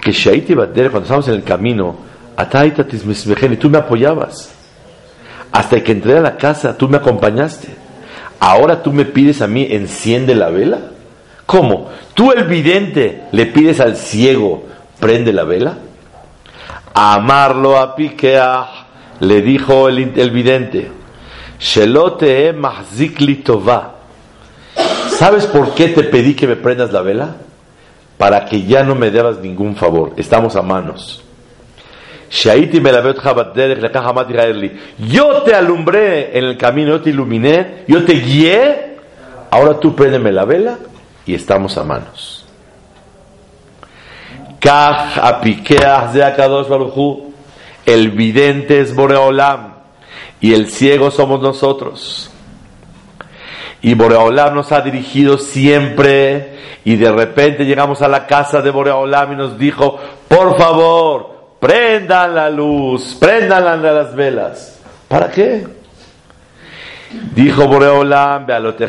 que 0.00 0.12
Shaiti 0.12 0.54
Bader, 0.54 0.90
cuando 0.90 1.04
estábamos 1.04 1.28
en 1.28 1.34
el 1.34 1.42
camino, 1.42 1.96
y 2.36 3.56
tú 3.56 3.70
me 3.70 3.78
apoyabas. 3.78 4.52
Hasta 5.52 5.82
que 5.82 5.92
entré 5.92 6.18
a 6.18 6.20
la 6.20 6.36
casa, 6.36 6.76
tú 6.76 6.88
me 6.88 6.96
acompañaste. 6.96 7.68
Ahora 8.40 8.82
tú 8.82 8.92
me 8.92 9.04
pides 9.04 9.40
a 9.40 9.46
mí, 9.46 9.66
enciende 9.70 10.34
la 10.34 10.50
vela. 10.50 10.78
¿Cómo? 11.46 11.90
¿Tú 12.14 12.32
el 12.32 12.44
vidente 12.44 13.22
le 13.32 13.46
pides 13.46 13.80
al 13.80 13.96
ciego, 13.96 14.64
prende 14.98 15.32
la 15.32 15.44
vela? 15.44 15.78
Amarlo 16.94 17.78
a 17.78 17.94
Piqueah, 17.94 18.66
le 19.20 19.42
dijo 19.42 19.88
el, 19.88 20.12
el 20.16 20.30
vidente, 20.30 20.90
Shelote 21.58 22.52
mahzikli 22.52 23.36
tova. 23.36 23.94
¿Sabes 25.08 25.46
por 25.46 25.74
qué 25.74 25.88
te 25.88 26.02
pedí 26.02 26.34
que 26.34 26.46
me 26.46 26.56
prendas 26.56 26.92
la 26.92 27.02
vela? 27.02 27.36
Para 28.24 28.46
que 28.46 28.62
ya 28.62 28.82
no 28.82 28.94
me 28.94 29.10
debas 29.10 29.40
ningún 29.40 29.76
favor. 29.76 30.14
Estamos 30.16 30.56
a 30.56 30.62
manos. 30.62 31.22
Yo 34.96 35.42
te 35.42 35.54
alumbré 35.54 36.38
en 36.38 36.44
el 36.46 36.56
camino, 36.56 36.92
yo 36.92 37.02
te 37.02 37.10
iluminé, 37.10 37.84
yo 37.86 38.02
te 38.06 38.14
guié. 38.14 38.96
Ahora 39.50 39.78
tú 39.78 39.94
préndeme 39.94 40.32
la 40.32 40.46
vela 40.46 40.78
y 41.26 41.34
estamos 41.34 41.76
a 41.76 41.84
manos. 41.84 42.46
El 47.84 48.10
vidente 48.10 48.80
es 48.80 48.96
Boreolam 48.96 49.74
y 50.40 50.54
el 50.54 50.70
ciego 50.70 51.10
somos 51.10 51.42
nosotros. 51.42 52.30
Y 53.84 53.92
Boreolam 53.92 54.54
nos 54.54 54.72
ha 54.72 54.80
dirigido 54.80 55.36
siempre 55.36 56.54
y 56.86 56.96
de 56.96 57.12
repente 57.12 57.66
llegamos 57.66 58.00
a 58.00 58.08
la 58.08 58.26
casa 58.26 58.62
de 58.62 58.70
Boreolam 58.70 59.34
y 59.34 59.36
nos 59.36 59.58
dijo, 59.58 60.00
por 60.26 60.56
favor, 60.56 61.56
prendan 61.60 62.34
la 62.34 62.48
luz, 62.48 63.14
prendan 63.20 63.82
las 63.82 64.14
velas. 64.14 64.80
¿Para 65.06 65.30
qué? 65.30 65.66
Dijo 67.34 67.68
Boreolam, 67.68 68.46
Nerot, 68.46 68.80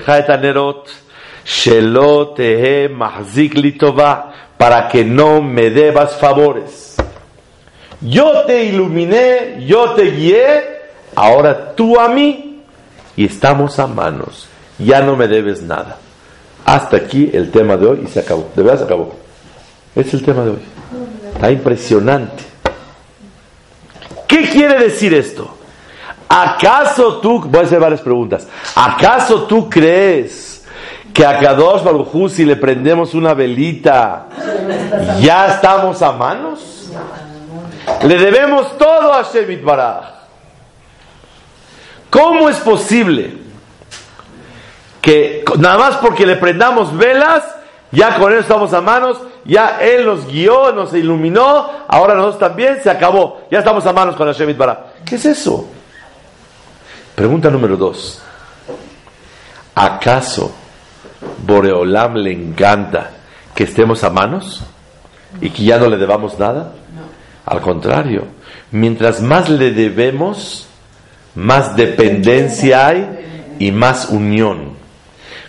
para 4.58 4.88
que 4.88 5.04
no 5.04 5.42
me 5.42 5.70
debas 5.72 6.16
favores. 6.16 6.96
Yo 8.00 8.46
te 8.46 8.64
iluminé, 8.64 9.62
yo 9.68 9.90
te 9.90 10.04
guié, 10.04 10.64
ahora 11.18 11.76
tú 11.76 12.00
a 12.00 12.08
mí 12.08 12.62
y 13.18 13.26
estamos 13.26 13.78
a 13.78 13.88
manos 13.88 14.48
ya 14.80 15.02
no 15.02 15.16
me 15.16 15.28
debes 15.28 15.62
nada. 15.62 15.98
Hasta 16.66 16.98
aquí 16.98 17.30
el 17.32 17.52
tema 17.52 17.78
de 17.78 17.86
hoy 17.86 18.02
y 18.06 18.08
se 18.08 18.20
acabó. 18.20 18.50
De 18.56 18.64
verdad 18.64 18.80
se 18.80 18.86
acabó. 18.86 19.16
Es 19.96 20.14
el 20.14 20.24
tema 20.24 20.44
de 20.44 20.52
hoy. 20.52 20.62
Está 21.34 21.52
impresionante. 21.52 22.44
¿Qué 24.28 24.50
quiere 24.50 24.80
decir 24.80 25.14
esto? 25.14 25.56
¿Acaso 26.28 27.18
tú, 27.18 27.40
voy 27.42 27.62
a 27.62 27.64
hacer 27.64 27.80
varias 27.80 28.02
preguntas, 28.02 28.48
¿acaso 28.76 29.44
tú 29.44 29.70
crees 29.70 30.66
que 31.14 31.26
a 31.26 31.40
Kadosh 31.40 31.84
Baruj 31.84 32.30
si 32.30 32.44
le 32.44 32.56
prendemos 32.56 33.14
una 33.14 33.34
velita, 33.34 34.28
ya 35.22 35.48
estamos 35.48 36.02
a 36.02 36.12
manos? 36.12 36.90
Le 38.04 38.18
debemos 38.18 38.78
todo 38.78 39.14
a 39.14 39.22
Shemit 39.22 39.64
Baraj. 39.64 40.06
¿Cómo 42.10 42.50
es 42.50 42.58
posible 42.58 43.45
que 45.06 45.46
nada 45.60 45.78
más 45.78 45.98
porque 45.98 46.26
le 46.26 46.36
prendamos 46.36 46.98
velas, 46.98 47.44
ya 47.92 48.18
con 48.18 48.34
él 48.34 48.40
estamos 48.40 48.74
a 48.74 48.82
manos, 48.82 49.20
ya 49.46 49.78
él 49.80 50.04
nos 50.04 50.26
guió, 50.26 50.72
nos 50.72 50.96
iluminó, 50.96 51.70
ahora 51.88 52.16
nosotros 52.16 52.40
también, 52.40 52.80
se 52.82 52.90
acabó, 52.90 53.42
ya 53.52 53.60
estamos 53.60 53.86
a 53.86 53.94
manos 53.94 54.16
con 54.16 54.26
Hashem 54.26 54.58
Bara. 54.58 54.94
¿Qué 55.06 55.18
es 55.18 55.26
eso? 55.28 55.70
Pregunta 57.14 57.52
número 57.52 57.78
dos. 57.78 58.20
¿Acaso 59.76 60.52
Boreolam 61.46 62.16
le 62.16 62.32
encanta 62.32 63.12
que 63.54 63.66
estemos 63.66 64.04
a 64.04 64.10
manos 64.10 64.64
y 65.40 65.52
que 65.52 65.66
ya 65.66 65.78
no 65.78 65.88
le 65.88 65.98
debamos 65.98 66.40
nada? 66.40 66.74
Al 67.46 67.62
contrario, 67.62 68.24
mientras 68.72 69.22
más 69.22 69.50
le 69.50 69.70
debemos, 69.70 70.66
más 71.36 71.76
dependencia 71.76 72.88
hay 72.88 73.56
y 73.60 73.72
más 73.72 74.10
unión. 74.10 74.84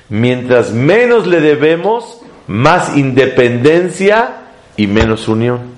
Mientras 0.08 0.72
menos 0.72 1.26
le 1.26 1.40
debemos, 1.40 2.20
más 2.46 2.96
independencia 2.96 4.36
y 4.76 4.86
menos 4.86 5.26
unión. 5.26 5.74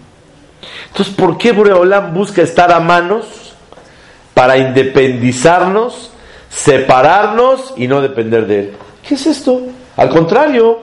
Entonces, 0.88 1.14
¿por 1.14 1.38
qué 1.38 1.52
Boreolam 1.52 2.12
busca 2.12 2.42
estar 2.42 2.72
a 2.72 2.80
manos 2.80 3.54
para 4.34 4.58
independizarnos, 4.58 6.10
separarnos 6.50 7.74
y 7.76 7.88
no 7.88 8.00
depender 8.00 8.46
de 8.46 8.60
él? 8.60 8.72
¿Qué 9.06 9.14
es 9.14 9.26
esto? 9.26 9.62
Al 9.96 10.10
contrario, 10.10 10.80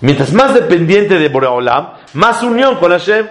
mientras 0.00 0.32
más 0.32 0.54
dependiente 0.54 1.18
de 1.18 1.28
Boreolam, 1.28 1.90
más 2.14 2.42
unión 2.42 2.76
con 2.76 2.92
Hashem. 2.92 3.26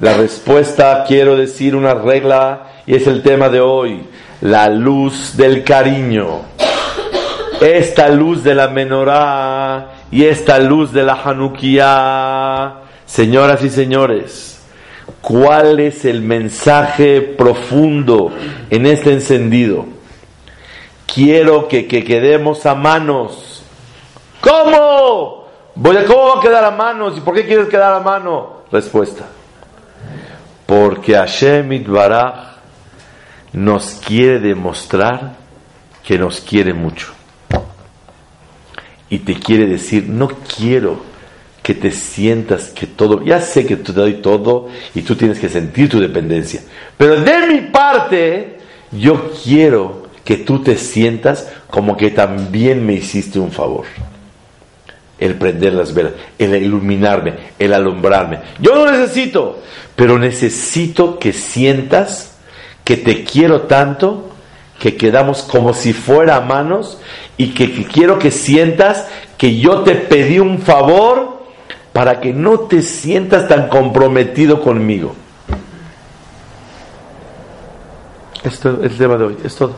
La 0.00 0.14
respuesta, 0.14 1.04
quiero 1.06 1.36
decir 1.36 1.76
una 1.76 1.94
regla, 1.94 2.72
y 2.86 2.96
es 2.96 3.06
el 3.06 3.22
tema 3.22 3.48
de 3.48 3.60
hoy 3.60 4.08
la 4.42 4.68
luz 4.68 5.36
del 5.36 5.62
cariño, 5.62 6.40
esta 7.60 8.08
luz 8.08 8.42
de 8.42 8.56
la 8.56 8.68
menorá 8.68 9.92
y 10.10 10.24
esta 10.24 10.58
luz 10.58 10.92
de 10.92 11.04
la 11.04 11.14
Hanukkah. 11.14 12.80
Señoras 13.06 13.62
y 13.62 13.70
señores, 13.70 14.60
¿cuál 15.20 15.78
es 15.78 16.04
el 16.04 16.22
mensaje 16.22 17.20
profundo 17.20 18.32
en 18.68 18.86
este 18.86 19.12
encendido? 19.12 19.86
Quiero 21.06 21.68
que, 21.68 21.86
quedemos 21.86 22.66
a 22.66 22.74
manos. 22.74 23.62
¿Cómo? 24.40 25.46
¿Cómo 25.74 26.28
va 26.34 26.38
a 26.38 26.42
quedar 26.42 26.64
a 26.64 26.70
manos? 26.72 27.16
¿Y 27.16 27.20
por 27.20 27.34
qué 27.34 27.46
quieres 27.46 27.68
quedar 27.68 27.92
a 27.92 28.00
mano? 28.00 28.62
Respuesta. 28.72 29.24
Porque 30.66 31.14
Hashem 31.14 31.72
Itbaraj 31.72 32.51
nos 33.52 34.00
quiere 34.06 34.40
demostrar 34.40 35.36
que 36.04 36.18
nos 36.18 36.40
quiere 36.40 36.72
mucho. 36.72 37.12
Y 39.08 39.18
te 39.18 39.34
quiere 39.34 39.66
decir, 39.66 40.08
no 40.08 40.28
quiero 40.28 41.02
que 41.62 41.74
te 41.74 41.90
sientas 41.92 42.70
que 42.70 42.86
todo, 42.86 43.22
ya 43.24 43.40
sé 43.40 43.66
que 43.66 43.76
te 43.76 43.92
doy 43.92 44.14
todo 44.14 44.68
y 44.94 45.02
tú 45.02 45.14
tienes 45.14 45.38
que 45.38 45.48
sentir 45.48 45.88
tu 45.88 46.00
dependencia, 46.00 46.62
pero 46.96 47.20
de 47.20 47.46
mi 47.46 47.60
parte, 47.70 48.58
yo 48.90 49.30
quiero 49.44 50.08
que 50.24 50.38
tú 50.38 50.60
te 50.60 50.76
sientas 50.76 51.52
como 51.68 51.96
que 51.96 52.10
también 52.10 52.84
me 52.84 52.94
hiciste 52.94 53.38
un 53.38 53.52
favor. 53.52 53.84
El 55.18 55.36
prender 55.36 55.74
las 55.74 55.94
velas, 55.94 56.14
el 56.36 56.54
iluminarme, 56.56 57.34
el 57.58 57.72
alumbrarme. 57.72 58.40
Yo 58.58 58.74
no 58.74 58.90
necesito, 58.90 59.62
pero 59.94 60.18
necesito 60.18 61.18
que 61.18 61.32
sientas 61.32 62.31
que 62.84 62.96
te 62.96 63.24
quiero 63.24 63.62
tanto 63.62 64.28
que 64.78 64.96
quedamos 64.96 65.42
como 65.42 65.74
si 65.74 65.92
fuera 65.92 66.36
a 66.36 66.40
manos 66.40 66.98
y 67.36 67.54
que, 67.54 67.84
quiero 67.86 68.18
que 68.18 68.32
sientas 68.32 69.06
que 69.38 69.58
yo 69.58 69.82
te 69.82 69.94
pedí 69.94 70.40
un 70.40 70.58
favor 70.58 71.44
para 71.92 72.20
que 72.20 72.32
no 72.32 72.60
te 72.60 72.82
sientas 72.82 73.46
tan 73.46 73.68
comprometido 73.68 74.60
conmigo. 74.60 75.14
Esto 78.42 78.80
es 78.82 78.90
el 78.90 78.98
tema 78.98 79.16
de 79.16 79.24
hoy, 79.24 79.36
es 79.44 79.54
todo. 79.54 79.76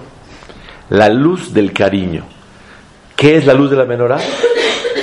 La 0.89 1.11
luz 1.11 1.53
del 1.53 1.75
cariño. 1.75 2.25
¿Qué 3.15 3.37
es 3.37 3.45
la 3.45 3.53
luz 3.53 3.71
de 3.71 3.77
la 3.77 3.85
menorá? 3.85 4.19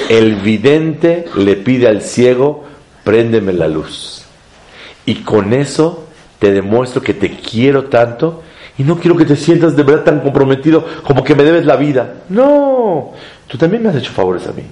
El 0.10 0.38
vidente 0.38 1.26
le 1.36 1.58
pide 1.58 1.88
al 1.88 2.02
ciego, 2.02 2.64
préndeme 3.04 3.54
la 3.54 3.68
luz. 3.68 4.24
Y 5.06 5.16
con 5.18 5.54
eso 5.54 6.08
te 6.42 6.52
demuestro 6.52 7.04
que 7.04 7.14
te 7.14 7.38
quiero 7.38 7.86
tanto 7.86 8.42
y 8.76 8.84
no 8.84 9.00
quiero 9.00 9.16
que 9.16 9.26
te 9.26 9.36
sientas 9.36 9.76
de 9.76 9.84
verdad 9.84 10.06
tan 10.06 10.20
comprometido 10.22 10.84
como 11.04 11.24
que 11.24 11.36
me 11.36 11.44
debes 11.44 11.68
la 11.68 11.76
vida. 11.76 12.16
No, 12.30 13.12
tú 13.46 13.60
también 13.60 13.84
me 13.84 13.90
has 13.90 13.98
hecho 13.98 14.12
favores 14.12 14.48
a 14.48 14.52
mí. 14.52 14.64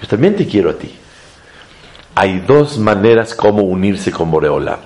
Yo 0.00 0.08
también 0.08 0.34
te 0.34 0.46
quiero 0.46 0.70
a 0.70 0.72
ti. 0.72 0.90
Hay 2.14 2.40
dos 2.40 2.78
maneras 2.78 3.34
como 3.34 3.64
unirse 3.64 4.10
con 4.12 4.30
Boreola. 4.30 4.78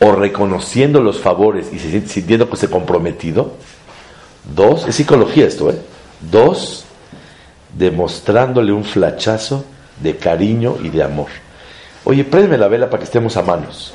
O 0.00 0.12
reconociendo 0.12 1.02
los 1.02 1.20
favores 1.20 1.70
y 1.70 1.78
sintiendo 1.78 2.48
que 2.48 2.56
se 2.56 2.70
comprometido. 2.70 3.56
Dos, 4.54 4.88
es 4.88 4.94
psicología 4.94 5.46
esto, 5.46 5.68
¿eh? 5.68 5.78
Dos, 6.30 6.86
demostrándole 7.76 8.72
un 8.72 8.84
flachazo 8.84 9.66
de 10.00 10.16
cariño 10.16 10.78
y 10.82 10.88
de 10.88 11.02
amor. 11.02 11.28
Oye, 12.04 12.24
préndeme 12.24 12.58
la 12.58 12.68
vela 12.68 12.90
para 12.90 12.98
que 12.98 13.04
estemos 13.04 13.36
a 13.36 13.42
manos. 13.42 13.94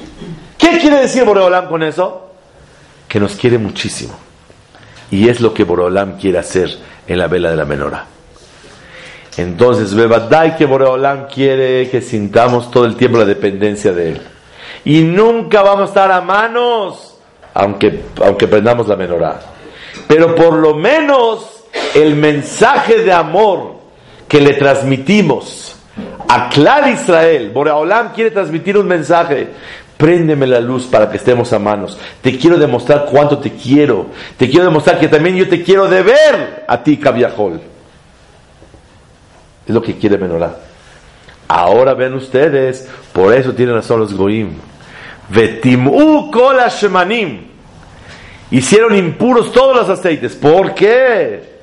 ¿Qué 0.57 0.79
quiere 0.79 1.01
decir 1.01 1.25
Boreolam 1.25 1.67
con 1.67 1.83
eso? 1.83 2.29
Que 3.07 3.19
nos 3.19 3.35
quiere 3.35 3.57
muchísimo. 3.57 4.13
Y 5.11 5.29
es 5.29 5.39
lo 5.41 5.53
que 5.53 5.63
Boreolam 5.63 6.17
quiere 6.17 6.37
hacer 6.37 6.77
en 7.07 7.17
la 7.17 7.27
vela 7.27 7.49
de 7.49 7.55
la 7.57 7.65
menora. 7.65 8.05
Entonces, 9.37 9.93
Bebadai 9.93 10.57
que 10.57 10.65
Boreolam 10.65 11.27
quiere 11.27 11.89
que 11.89 12.01
sintamos 12.01 12.71
todo 12.71 12.85
el 12.85 12.95
tiempo 12.95 13.17
la 13.17 13.25
dependencia 13.25 13.93
de 13.93 14.11
Él. 14.11 14.21
Y 14.83 15.01
nunca 15.01 15.61
vamos 15.61 15.81
a 15.81 15.85
estar 15.85 16.11
a 16.11 16.21
manos, 16.21 17.17
aunque, 17.53 18.03
aunque 18.23 18.47
prendamos 18.47 18.87
la 18.87 18.95
menorá. 18.95 19.39
Pero 20.07 20.33
por 20.33 20.53
lo 20.53 20.73
menos 20.73 21.65
el 21.93 22.15
mensaje 22.15 23.03
de 23.03 23.13
amor 23.13 23.75
que 24.27 24.41
le 24.41 24.53
transmitimos 24.53 25.76
a 26.27 26.49
Clar 26.49 26.89
Israel, 26.89 27.51
Boreolam 27.51 28.13
quiere 28.13 28.31
transmitir 28.31 28.77
un 28.77 28.87
mensaje. 28.87 29.47
Préndeme 29.97 30.45
la 30.45 30.59
luz 30.59 30.85
para 30.85 31.09
que 31.09 31.17
estemos 31.17 31.51
a 31.53 31.59
manos. 31.59 31.97
Te 32.21 32.37
quiero 32.37 32.57
demostrar 32.57 33.05
cuánto 33.09 33.39
te 33.39 33.51
quiero. 33.53 34.07
Te 34.37 34.47
quiero 34.47 34.65
demostrar 34.65 34.99
que 34.99 35.07
también 35.07 35.35
yo 35.35 35.49
te 35.49 35.63
quiero 35.63 35.87
deber 35.87 36.65
a 36.67 36.83
ti, 36.83 36.97
Cabiajol. 36.97 37.61
Es 39.65 39.73
lo 39.73 39.81
que 39.81 39.97
quiere 39.97 40.17
Menorá. 40.17 40.55
Ahora 41.47 41.93
ven 41.93 42.13
ustedes, 42.13 42.87
por 43.13 43.33
eso 43.33 43.53
tienen 43.53 43.75
razón 43.75 43.99
los 44.01 44.13
Goim. 44.13 44.51
Vetimu 45.29 46.29
kol. 46.29 46.57
Hicieron 48.51 48.95
impuros 48.95 49.51
todos 49.51 49.75
los 49.75 49.89
aceites. 49.89 50.35
¿Por 50.35 50.73
qué? 50.73 51.56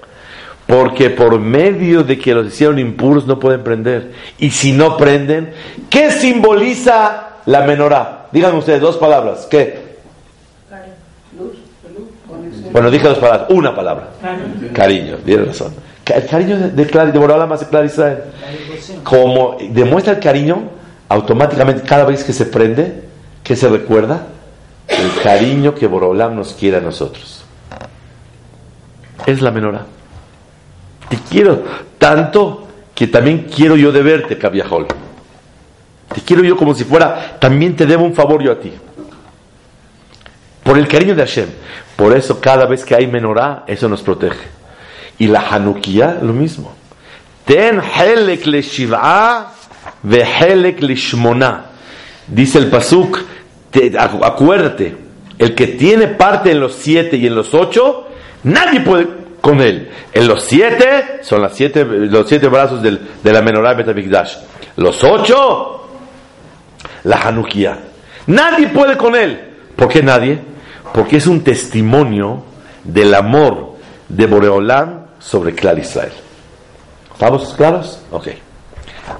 Porque 0.66 1.10
por 1.10 1.38
medio 1.38 2.02
de 2.02 2.18
que 2.18 2.34
los 2.34 2.46
hicieron 2.46 2.78
impuros 2.78 3.26
no 3.26 3.38
pueden 3.38 3.62
prender. 3.62 4.12
Y 4.38 4.50
si 4.50 4.72
no 4.72 4.96
prenden, 4.96 5.52
¿qué 5.90 6.10
simboliza 6.10 7.28
la 7.46 7.62
menorá? 7.62 8.26
Díganme 8.32 8.58
ustedes 8.58 8.80
dos 8.80 8.96
palabras. 8.96 9.46
¿Qué? 9.50 9.84
Bueno, 12.72 12.90
dije 12.90 13.06
dos 13.06 13.18
palabras. 13.18 13.46
Una 13.50 13.74
palabra. 13.74 14.08
Cariño. 14.72 15.18
Cariño. 15.24 15.44
razón. 15.46 15.74
El 16.06 16.26
cariño 16.26 16.58
de, 16.58 16.70
de, 16.70 16.84
de 16.84 16.86
Clar 16.86 17.84
Israel. 17.84 18.18
Como 19.04 19.56
demuestra 19.70 20.14
el 20.14 20.20
cariño, 20.20 20.62
automáticamente 21.08 21.82
cada 21.82 22.04
vez 22.04 22.24
que 22.24 22.32
se 22.32 22.46
prende, 22.46 23.04
que 23.42 23.54
se 23.54 23.68
recuerda? 23.68 24.26
El 24.88 25.22
cariño 25.22 25.74
que 25.74 25.86
Borolam 25.86 26.34
nos 26.34 26.52
quiere 26.54 26.78
a 26.78 26.80
nosotros. 26.80 27.44
Es 29.26 29.40
la 29.40 29.50
menorá. 29.50 29.86
Te 31.08 31.18
quiero 31.30 31.62
tanto 31.98 32.68
que 32.94 33.06
también 33.06 33.46
quiero 33.54 33.76
yo 33.76 33.92
de 33.92 34.02
verte, 34.02 34.38
Cabiajol. 34.38 34.86
Te 36.14 36.20
quiero 36.20 36.44
yo 36.44 36.56
como 36.56 36.74
si 36.74 36.84
fuera, 36.84 37.38
también 37.40 37.74
te 37.74 37.86
debo 37.86 38.04
un 38.04 38.14
favor 38.14 38.42
yo 38.42 38.52
a 38.52 38.60
ti. 38.60 38.72
Por 40.62 40.78
el 40.78 40.88
cariño 40.88 41.14
de 41.14 41.22
Hashem. 41.22 41.48
Por 41.96 42.16
eso 42.16 42.40
cada 42.40 42.66
vez 42.66 42.84
que 42.84 42.94
hay 42.94 43.06
menorá, 43.06 43.64
eso 43.66 43.88
nos 43.88 44.02
protege. 44.02 44.46
Y 45.18 45.26
la 45.26 45.40
Hanukkah, 45.40 46.18
lo 46.22 46.32
mismo. 46.32 46.74
Ten 47.44 47.80
helek 47.80 48.46
le 48.46 48.64
ve 50.02 50.24
helek 50.40 50.80
le. 50.82 50.96
Dice 52.26 52.58
el 52.58 52.68
pasuk, 52.68 53.18
acuérdate, 54.22 54.96
el 55.38 55.54
que 55.54 55.66
tiene 55.66 56.08
parte 56.08 56.50
en 56.52 56.60
los 56.60 56.74
siete 56.74 57.16
y 57.16 57.26
en 57.26 57.34
los 57.34 57.52
ocho, 57.52 58.08
nadie 58.44 58.80
puede 58.80 59.23
con 59.44 59.60
él. 59.60 59.90
En 60.10 60.26
los 60.26 60.42
siete, 60.42 61.18
son 61.20 61.42
las 61.42 61.54
siete, 61.54 61.84
los 61.84 62.26
siete 62.26 62.48
brazos 62.48 62.80
del, 62.80 62.98
de 63.22 63.30
la 63.30 63.42
menorá 63.42 63.74
Betamikdash. 63.74 64.36
Los 64.76 65.04
ocho, 65.04 65.86
la 67.02 67.16
Hanukkah. 67.20 67.78
Nadie 68.28 68.68
puede 68.68 68.96
con 68.96 69.14
él. 69.14 69.38
¿Por 69.76 69.88
qué 69.88 70.02
nadie? 70.02 70.40
Porque 70.94 71.18
es 71.18 71.26
un 71.26 71.44
testimonio 71.44 72.42
del 72.84 73.14
amor 73.14 73.74
de 74.08 74.26
Boreolam 74.26 75.08
sobre 75.18 75.54
Clar 75.54 75.78
Israel. 75.78 76.12
¿Estamos 77.12 77.52
claros? 77.52 78.00
Ok. 78.12 78.28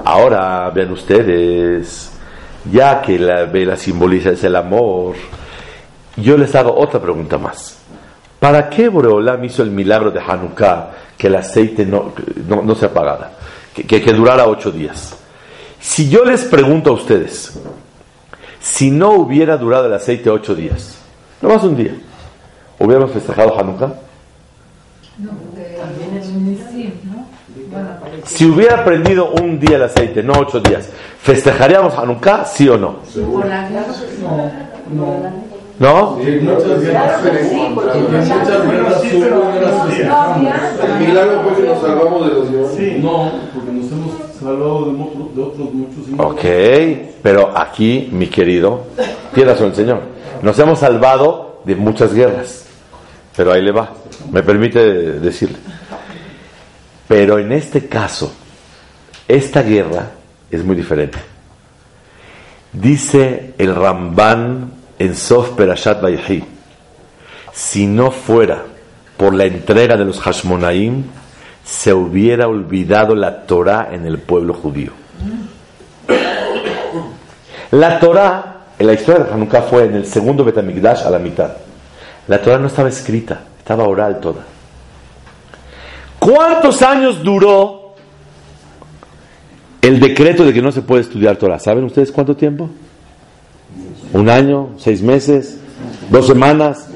Ahora 0.07 0.71
vean 0.71 0.91
ustedes, 0.91 2.13
ya 2.73 3.03
que 3.03 3.19
la 3.19 3.45
vela 3.45 3.77
simboliza 3.77 4.31
es 4.31 4.43
el 4.43 4.57
amor, 4.57 5.17
yo 6.17 6.39
les 6.39 6.55
hago 6.55 6.75
otra 6.75 6.99
pregunta 6.99 7.37
más. 7.37 7.84
¿Para 8.45 8.69
qué 8.69 8.91
Boreolam 8.91 9.43
hizo 9.47 9.63
el 9.63 9.71
milagro 9.71 10.11
de 10.11 10.21
Hanukkah 10.21 10.91
que 11.17 11.29
el 11.29 11.37
aceite 11.37 11.87
no, 11.87 12.13
no, 12.47 12.75
se 12.75 12.85
apagara? 12.85 13.33
Que, 13.75 13.85
que, 13.87 14.13
durara 14.13 14.47
ocho 14.47 14.71
días. 14.71 15.17
Si 15.81 16.11
yo 16.11 16.27
les 16.27 16.43
pregunto 16.43 16.91
a 16.91 16.93
ustedes, 16.93 17.59
si 18.61 18.91
no 18.91 19.13
hubiera 19.13 19.57
durado 19.57 19.87
el 19.87 19.95
aceite 19.95 20.29
ocho 20.29 20.55
días, 20.55 20.99
no 21.41 21.49
más 21.49 21.65
un 21.65 21.75
día, 21.75 21.95
¿hubiéramos 22.79 23.13
festejado 23.13 23.59
Hanukkah? 23.59 23.95
Si 28.27 28.45
hubiera 28.45 28.85
prendido 28.85 29.31
un 29.31 29.59
día 29.59 29.77
el 29.77 29.85
aceite, 29.85 30.23
no 30.23 30.35
ocho 30.35 30.61
días, 30.61 30.91
¿festejaríamos 31.23 31.97
Hanukkah, 31.97 32.45
sí 32.45 32.69
o 32.69 32.77
no? 32.77 32.97
¿No? 34.93 35.54
El 35.81 36.41
milagro 41.01 41.43
fue 41.43 41.57
que 41.57 41.63
nos 41.69 41.81
salvamos 41.81 42.27
de 42.27 42.35
los 42.35 42.51
No, 43.03 43.33
porque 43.53 43.73
nos 43.73 43.91
hemos 43.91 44.13
salvado 44.39 44.85
de, 44.85 45.43
otros 45.43 45.75
muchos. 45.75 46.07
Ok, 46.17 46.45
pero 47.23 47.57
aquí, 47.57 48.09
mi 48.13 48.29
querido, 48.29 48.85
tiene 49.35 49.51
razón 49.51 49.69
el 49.69 49.75
Señor. 49.75 50.03
Nos 50.43 50.59
hemos 50.61 50.79
salvado 50.79 51.61
de 51.65 51.75
muchas 51.75 52.15
guerras. 52.15 52.67
Pero 53.37 53.53
ahí 53.53 53.63
le 53.63 53.73
va. 53.73 53.91
Me 54.31 54.45
permite 54.45 54.79
decirle. 55.19 55.57
Pero 57.09 57.39
en 57.39 57.51
este 57.51 57.89
caso, 57.89 58.33
esta 59.27 59.63
guerra 59.63 60.13
es 60.51 60.65
muy 60.65 60.77
diferente. 60.77 61.19
Dice 62.73 63.55
el 63.59 63.75
Ramban 63.75 64.74
en 64.99 65.15
Sof 65.15 65.51
Perashat 65.51 66.01
Vayhi, 66.01 66.45
si 67.53 67.87
no 67.87 68.11
fuera 68.11 68.65
por 69.17 69.35
la 69.35 69.45
entrega 69.45 69.97
de 69.97 70.05
los 70.05 70.21
Hashmonaim, 70.21 71.05
se 71.65 71.93
hubiera 71.95 72.47
olvidado 72.47 73.15
la 73.15 73.43
Torah 73.47 73.89
en 73.93 74.07
el 74.07 74.19
pueblo 74.19 74.55
judío. 74.55 74.93
La 77.71 77.99
Torah, 77.99 78.67
en 78.79 78.87
la 78.87 78.93
historia 78.93 79.25
de 79.25 79.33
Hanukkah, 79.33 79.63
fue 79.63 79.85
en 79.85 79.95
el 79.95 80.07
segundo 80.07 80.45
Betamigdash 80.45 81.05
a 81.05 81.11
la 81.11 81.19
mitad. 81.19 81.53
La 82.29 82.41
Torah 82.41 82.59
no 82.59 82.67
estaba 82.67 82.89
escrita, 82.89 83.41
estaba 83.59 83.85
oral 83.85 84.21
toda. 84.21 84.45
¿Cuántos 86.19 86.83
años 86.83 87.23
duró 87.23 87.95
el 89.83 90.01
decreto 90.01 90.45
de 90.45 90.53
que 90.53 90.63
no 90.63 90.73
se 90.73 90.83
puede 90.83 91.03
estudiar 91.03 91.37
Torah? 91.37 91.59
¿Saben 91.59 91.85
ustedes 91.85 92.13
cuánto 92.13 92.37
tiempo? 92.37 92.71
¿Un 94.15 94.31
año? 94.31 94.71
¿Seis 94.79 95.03
meses? 95.03 95.59
¿Dos 96.09 96.29
semanas? 96.29 96.87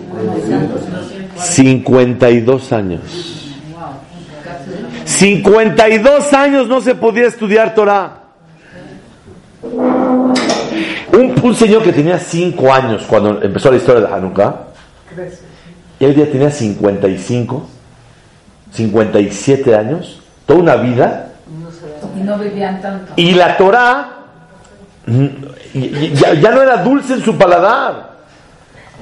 52 1.36 2.72
años. 2.72 3.00
52 5.04 6.32
años 6.32 6.68
no 6.68 6.80
se 6.80 6.94
podía 6.94 7.26
estudiar 7.26 7.74
Torah. 7.74 8.20
Un, 11.42 11.54
señor 11.56 11.82
que 11.82 11.92
tenía 11.92 12.20
5 12.20 12.72
años 12.72 13.02
cuando 13.08 13.42
empezó 13.42 13.72
la 13.72 13.78
historia 13.78 14.06
de 14.06 14.14
Hanukkah, 14.14 14.66
y 15.98 16.04
él 16.04 16.14
ya 16.14 16.26
tenía 16.26 16.52
55, 16.52 17.68
57 18.72 19.74
años, 19.74 20.20
toda 20.46 20.60
una 20.60 20.76
vida. 20.76 21.32
Y 22.16 22.20
no 22.20 22.38
vivían 22.38 22.80
tanto. 22.80 23.12
Y 23.16 23.32
la 23.32 23.56
Torah 23.56 24.18
ya, 25.74 26.34
ya, 26.34 26.50
no 26.50 26.62
era 26.62 26.82
dulce 26.82 27.14
en 27.14 27.22
su 27.22 27.36
paladar. 27.36 28.18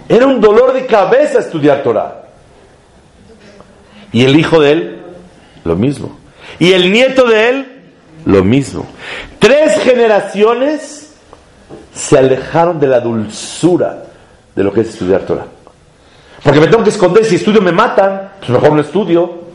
Era 0.09 0.27
un 0.27 0.41
dolor 0.41 0.73
de 0.73 0.87
cabeza 0.87 1.41
estudiar 1.41 1.83
Torah. 1.83 2.23
Y 4.13 4.25
el 4.25 4.39
hijo 4.39 4.61
de 4.61 4.73
él, 4.73 5.03
lo 5.65 5.77
mismo. 5.77 6.17
Y 6.59 6.73
el 6.73 6.93
nieto 6.93 7.27
de 7.27 7.49
él, 7.49 7.83
lo 8.25 8.45
mismo. 8.45 8.87
Tres 9.39 9.79
generaciones 9.81 11.15
se 11.93 12.19
alejaron 12.19 12.79
de 12.79 12.87
la 12.87 13.01
dulzura 13.01 14.05
de 14.55 14.65
lo 14.65 14.73
que 14.73 14.83
es 14.83 14.91
estudiar 14.91 15.23
Torah. 15.23 15.47
Porque 16.43 16.61
me 16.61 16.67
tengo 16.69 16.85
que 16.85 16.91
esconder, 16.91 17.25
si 17.25 17.37
estudio 17.37 17.61
me 17.61 17.73
matan, 17.73 18.31
pues 18.39 18.51
mejor 18.51 18.73
no 18.73 18.81
estudio. 18.81 19.47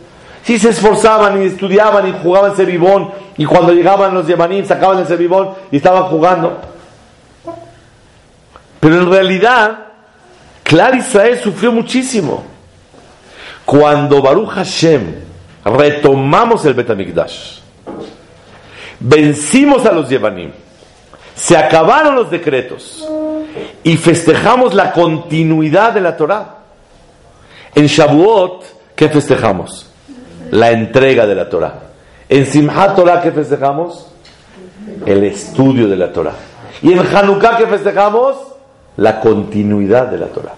Si 0.44 0.60
se 0.60 0.70
esforzaban 0.70 1.42
y 1.42 1.46
estudiaban 1.46 2.08
y 2.08 2.14
jugaban 2.22 2.56
seribón, 2.56 3.12
y 3.38 3.46
cuando 3.46 3.74
llegaban 3.74 4.14
los 4.14 4.28
yemanim 4.28 4.66
sacaban 4.66 5.00
el 5.00 5.08
seribón 5.08 5.52
y 5.72 5.78
estaban 5.78 6.04
jugando. 6.04 6.60
Pero 8.82 9.00
en 9.00 9.10
realidad, 9.10 9.86
Clar 10.64 10.96
Israel 10.96 11.40
sufrió 11.42 11.72
muchísimo. 11.72 12.44
Cuando 13.64 14.22
Baruch 14.22 14.50
Hashem 14.50 15.16
retomamos 15.64 16.66
el 16.66 16.74
Betamikdash, 16.74 17.60
vencimos 19.00 19.86
a 19.86 19.92
los 19.92 20.10
Yevanim, 20.10 20.52
se 21.36 21.56
acabaron 21.56 22.16
los 22.16 22.32
decretos 22.32 23.08
y 23.84 23.98
festejamos 23.98 24.74
la 24.74 24.92
continuidad 24.92 25.94
de 25.94 26.02
la 26.02 26.18
Torah. 26.18 26.58
En 27.76 27.86
Shavuot, 27.86 28.96
¿qué 28.96 29.10
festejamos? 29.10 29.92
La 30.50 30.72
entrega 30.72 31.28
de 31.28 31.36
la 31.36 31.48
Torah. 31.48 31.80
En 32.28 32.48
Simchat 32.48 32.96
Torah, 32.96 33.22
¿qué 33.22 33.32
festejamos? 33.32 34.08
El 35.06 35.24
estudio 35.24 35.88
de 35.88 35.96
la 35.96 36.12
Torah. 36.12 36.36
Y 36.82 36.92
en 36.92 37.00
Hanukkah, 37.00 37.58
¿qué 37.58 37.68
festejamos? 37.68 38.51
La 38.98 39.20
continuidad 39.20 40.08
de 40.08 40.18
la 40.18 40.28
Torah. 40.28 40.56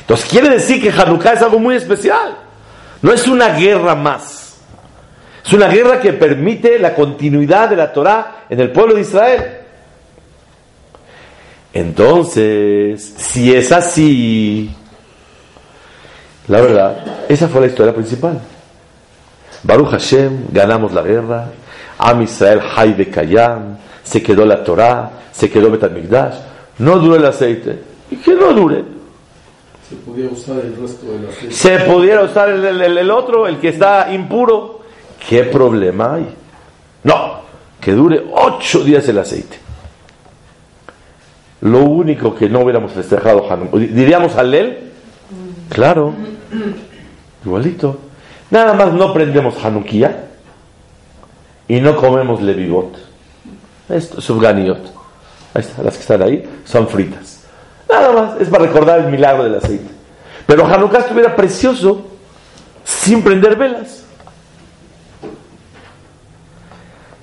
Entonces 0.00 0.28
quiere 0.28 0.50
decir 0.50 0.82
que 0.82 0.90
Hanukkah 0.90 1.32
es 1.32 1.42
algo 1.42 1.58
muy 1.58 1.76
especial. 1.76 2.36
No 3.00 3.12
es 3.12 3.26
una 3.26 3.48
guerra 3.50 3.94
más. 3.94 4.56
Es 5.44 5.52
una 5.52 5.68
guerra 5.68 6.00
que 6.00 6.12
permite 6.12 6.78
la 6.78 6.94
continuidad 6.94 7.68
de 7.68 7.76
la 7.76 7.92
Torah 7.92 8.44
en 8.48 8.60
el 8.60 8.70
pueblo 8.70 8.94
de 8.94 9.02
Israel. 9.02 9.44
Entonces, 11.72 13.14
si 13.16 13.54
es 13.54 13.72
así, 13.72 14.74
la 16.48 16.60
verdad, 16.60 17.24
esa 17.28 17.48
fue 17.48 17.62
la 17.62 17.66
historia 17.66 17.94
principal. 17.94 18.40
Baruch 19.62 19.90
Hashem, 19.90 20.46
ganamos 20.52 20.92
la 20.92 21.02
guerra. 21.02 21.50
Am 21.98 22.22
Israel, 22.22 22.60
Hay 22.76 22.94
Kayam, 23.06 23.78
se 24.02 24.22
quedó 24.22 24.44
la 24.44 24.62
Torah, 24.62 25.10
se 25.32 25.50
quedó 25.50 25.70
Betamigdash. 25.70 26.34
No 26.78 26.98
duró 26.98 27.16
el 27.16 27.24
aceite. 27.26 27.78
¿Y 28.10 28.16
que 28.16 28.34
no 28.34 28.52
dure? 28.52 28.84
Se 29.88 29.96
podía 29.96 30.28
usar 30.28 30.56
el 30.64 30.76
resto 30.76 31.06
del 31.06 31.28
aceite. 31.28 31.54
Se 31.54 31.78
pudiera 31.80 32.22
usar 32.22 32.48
el, 32.50 32.64
el- 32.64 32.98
el 32.98 33.10
otro, 33.10 33.46
el 33.46 33.58
que 33.58 33.68
está 33.68 34.12
impuro. 34.12 34.80
¿Qué 35.28 35.44
problema 35.44 36.14
hay? 36.14 36.26
No, 37.04 37.40
que 37.80 37.92
dure 37.92 38.22
ocho 38.32 38.82
días 38.82 39.06
el 39.08 39.18
aceite. 39.18 39.58
Lo 41.62 41.80
único 41.80 42.34
que 42.34 42.48
no 42.48 42.60
hubiéramos 42.60 42.92
festejado 42.92 43.46
diríamos 43.74 44.36
Halel, 44.36 44.90
claro, 45.70 46.12
igualito. 47.44 47.98
Nada 48.50 48.74
más 48.74 48.92
no 48.92 49.14
prendemos 49.14 49.62
Hanukkah 49.64 50.14
y 51.68 51.80
no 51.80 51.96
comemos 51.96 52.42
levivot. 52.42 52.96
Esto, 53.88 54.20
subganiot. 54.20 54.78
Ahí 55.54 55.62
está, 55.62 55.82
las 55.82 55.94
que 55.94 56.00
están 56.00 56.22
ahí 56.22 56.48
son 56.64 56.88
fritas. 56.88 57.44
Nada 57.88 58.12
más, 58.12 58.40
es 58.40 58.48
para 58.48 58.64
recordar 58.66 59.00
el 59.00 59.06
milagro 59.06 59.44
del 59.44 59.54
aceite. 59.56 59.88
Pero 60.46 60.66
Hanukkah 60.66 60.98
estuviera 60.98 61.34
precioso 61.36 62.06
sin 62.84 63.22
prender 63.22 63.56
velas. 63.56 64.02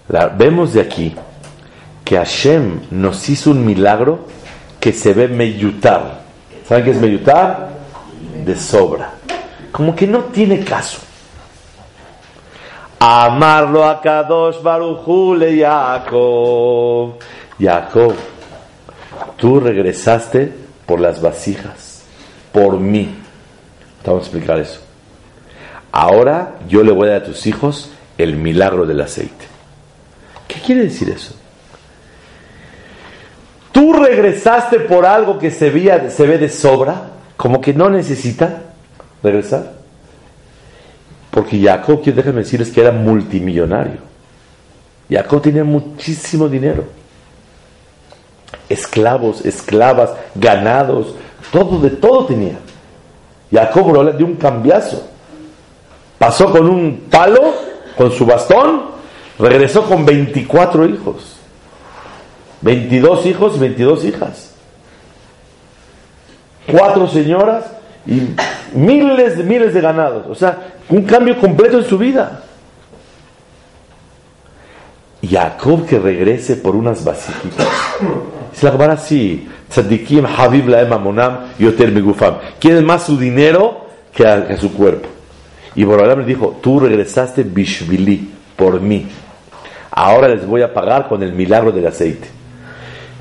La- 0.08 0.28
vemos 0.28 0.74
de 0.74 0.82
aquí 0.82 1.14
que 2.04 2.18
Hashem 2.18 2.82
nos 2.92 3.30
hizo 3.30 3.52
un 3.52 3.66
milagro 3.66 4.26
que 4.80 4.92
se 4.94 5.14
ve 5.14 5.28
meyutar. 5.28 6.22
¿Saben 6.68 6.84
qué 6.84 6.92
es 6.92 6.98
meyutar? 6.98 7.70
De 8.46 8.56
sobra. 8.56 9.12
Como 9.72 9.96
que 9.96 10.08
no 10.08 10.20
tiene 10.26 10.64
caso. 10.64 11.00
Amarlo 13.00 13.88
a 13.88 14.00
Kadosh 14.02 14.58
Jacob. 15.60 17.14
Jacob, 17.62 18.16
tú 19.38 19.60
regresaste 19.60 20.52
por 20.88 21.00
las 21.00 21.22
vasijas, 21.22 22.02
por 22.52 22.80
mí. 22.80 23.16
Vamos 24.04 24.24
a 24.24 24.26
explicar 24.26 24.60
eso. 24.60 24.82
Ahora 25.92 26.56
yo 26.68 26.84
le 26.84 26.92
voy 26.92 27.08
a 27.08 27.12
dar 27.12 27.22
a 27.22 27.26
tus 27.26 27.46
hijos 27.46 27.92
el 28.18 28.36
milagro 28.36 28.86
del 28.86 29.02
aceite. 29.02 29.46
¿Qué 30.48 30.60
quiere 30.60 30.84
decir 30.84 31.10
eso? 31.10 31.36
Tú 33.72 33.94
regresaste 33.94 34.80
por 34.80 35.06
algo 35.06 35.38
que 35.38 35.52
se, 35.52 36.10
se 36.10 36.28
ve 36.28 36.38
de 36.38 36.50
sobra, 36.50 37.12
como 37.38 37.62
que 37.62 37.74
no 37.74 37.90
necesita 37.90 38.64
regresar. 39.22 39.74
Porque 41.30 41.62
Jacob, 41.62 42.04
déjenme 42.04 42.42
decirles 42.42 42.72
que 42.72 42.82
era 42.82 42.92
multimillonario. 42.92 44.00
Jacob 45.10 45.42
tenía 45.42 45.64
muchísimo 45.64 46.50
dinero. 46.50 47.01
Esclavos, 48.72 49.46
esclavas, 49.46 50.12
ganados, 50.36 51.16
todo, 51.52 51.80
de 51.80 51.90
todo 51.92 52.26
tenía. 52.26 52.58
Jacob 53.52 53.92
bro, 53.92 54.04
le 54.04 54.14
dio 54.14 54.26
un 54.26 54.36
cambiazo. 54.36 55.08
Pasó 56.18 56.52
con 56.52 56.70
un 56.70 57.08
palo, 57.10 57.54
con 57.98 58.12
su 58.12 58.26
bastón, 58.26 58.84
regresó 59.38 59.84
con 59.84 60.06
24 60.06 60.86
hijos. 60.86 61.38
22 62.62 63.26
hijos 63.26 63.56
y 63.56 63.60
22 63.60 64.06
hijas. 64.06 64.54
Cuatro 66.72 67.08
señoras 67.08 67.66
y 68.06 68.22
miles 68.74 69.38
de 69.38 69.44
miles 69.44 69.74
de 69.74 69.82
ganados. 69.82 70.28
O 70.30 70.36
sea, 70.36 70.76
un 70.90 71.04
cambio 71.04 71.40
completo 71.40 71.80
en 71.80 71.86
su 71.86 71.98
vida. 71.98 72.44
Jacob 75.28 75.86
que 75.86 76.00
regrese 76.00 76.56
por 76.56 76.76
unas 76.76 77.04
vasijitas. 77.04 77.68
Es 78.54 78.64
la 78.64 78.72
Gemara 78.72 78.94
así. 78.94 79.48
Tzadikim 79.70 80.26
Habib 80.26 80.68
laem 80.68 80.92
amonam 80.92 81.38
yoter 81.58 81.92
megufam. 81.92 82.36
Quieren 82.60 82.86
más 82.86 83.04
su 83.04 83.18
dinero 83.18 83.88
que 84.14 84.58
su 84.60 84.74
cuerpo. 84.74 85.08
Y 85.76 85.84
Borolam 85.84 86.20
le 86.20 86.26
dijo, 86.26 86.60
tú 86.62 86.80
regresaste 86.80 87.44
bishvili, 87.44 88.30
por 88.56 88.82
mí. 88.82 89.08
Ahora 89.92 90.28
les 90.28 90.46
voy 90.46 90.62
a 90.62 90.74
pagar 90.74 91.08
con 91.08 91.24
el 91.24 91.34
milagro 91.34 91.72
del 91.72 91.88
aceite. 91.88 92.28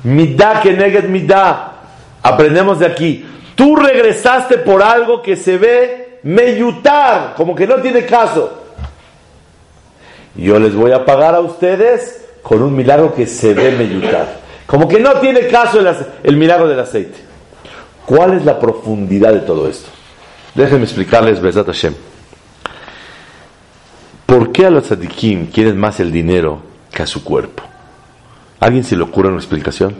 Midá 0.03 0.61
que 0.61 0.73
neged 0.73 1.05
midá. 1.05 1.73
Aprendemos 2.21 2.79
de 2.79 2.85
aquí. 2.85 3.25
Tú 3.55 3.75
regresaste 3.75 4.57
por 4.57 4.81
algo 4.81 5.21
que 5.21 5.35
se 5.35 5.57
ve 5.57 6.19
meyutar, 6.23 7.33
como 7.35 7.55
que 7.55 7.67
no 7.67 7.75
tiene 7.75 8.05
caso. 8.05 8.57
Yo 10.35 10.59
les 10.59 10.73
voy 10.73 10.91
a 10.91 11.05
pagar 11.05 11.35
a 11.35 11.39
ustedes 11.41 12.25
con 12.41 12.61
un 12.61 12.75
milagro 12.75 13.13
que 13.13 13.27
se 13.27 13.53
ve 13.53 13.71
meyutar. 13.71 14.40
Como 14.71 14.87
que 14.87 15.01
no 15.01 15.19
tiene 15.19 15.47
caso 15.47 15.81
el, 15.81 15.95
el 16.23 16.37
milagro 16.37 16.65
del 16.65 16.79
aceite. 16.79 17.19
¿Cuál 18.05 18.35
es 18.37 18.45
la 18.45 18.57
profundidad 18.57 19.33
de 19.33 19.41
todo 19.41 19.67
esto? 19.67 19.89
Déjenme 20.55 20.85
explicarles, 20.85 21.41
Besat 21.41 21.65
Hashem. 21.65 21.93
¿Por 24.25 24.53
qué 24.53 24.67
a 24.67 24.69
los 24.69 24.85
tzadikim 24.85 25.47
quieren 25.47 25.77
más 25.77 25.99
el 25.99 26.09
dinero 26.09 26.61
que 26.89 27.03
a 27.03 27.05
su 27.05 27.21
cuerpo? 27.21 27.63
¿Alguien 28.61 28.85
se 28.85 28.95
le 28.95 29.03
ocurre 29.03 29.27
una 29.27 29.39
explicación? 29.39 29.93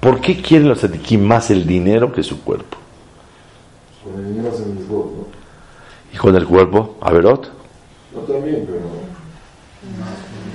¿Por 0.00 0.22
qué 0.22 0.40
quieren 0.40 0.70
los 0.70 0.78
tzadikim 0.78 1.20
más 1.20 1.50
el 1.50 1.66
dinero 1.66 2.10
que 2.10 2.22
su 2.22 2.42
cuerpo? 2.42 2.78
Con 4.02 4.18
el 4.18 4.32
dinero 4.32 4.50
hacen 4.50 4.76
mis 4.76 4.88
votos, 4.88 5.12
¿no? 5.12 5.26
¿Y 6.14 6.16
con 6.16 6.34
el 6.36 6.46
cuerpo? 6.46 6.96
¿Averot? 7.02 7.50
No 8.14 8.20
también, 8.22 8.66
pero 8.66 8.80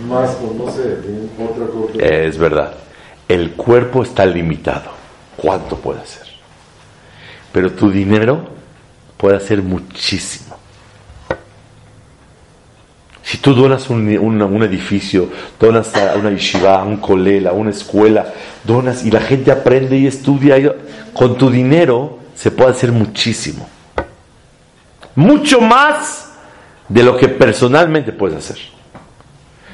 más, 0.10 0.32
con, 0.38 0.58
no 0.58 0.72
sé, 0.72 0.98
otra 1.40 1.68
cosa. 1.68 2.04
Es 2.04 2.40
verdad. 2.40 2.85
El 3.28 3.52
cuerpo 3.52 4.04
está 4.04 4.26
limitado. 4.26 4.92
¿Cuánto 5.36 5.78
puede 5.78 6.02
hacer? 6.02 6.28
Pero 7.52 7.72
tu 7.72 7.90
dinero 7.90 8.50
puede 9.18 9.38
hacer 9.38 9.62
muchísimo. 9.62 10.56
Si 13.24 13.38
tú 13.40 13.56
donas 13.56 13.90
un, 13.90 14.08
edificio, 14.62 15.30
donas 15.60 15.96
a 15.96 16.16
una 16.16 16.30
yeshiva, 16.30 16.84
un 16.84 16.98
colela, 16.98 17.54
una 17.54 17.72
escuela, 17.72 18.32
donas 18.64 19.04
y 19.04 19.10
la 19.10 19.20
gente 19.20 19.52
aprende 19.52 19.98
y 19.98 20.06
estudia, 20.06 20.58
con 21.12 21.36
tu 21.36 21.50
dinero 21.50 22.20
se 22.36 22.52
puede 22.52 22.70
hacer 22.70 22.92
muchísimo. 22.92 23.68
Mucho 25.16 25.60
más 25.60 26.34
de 26.88 27.02
lo 27.02 27.18
que 27.18 27.28
personalmente 27.28 28.12
puedes 28.12 28.38
hacer. 28.38 28.58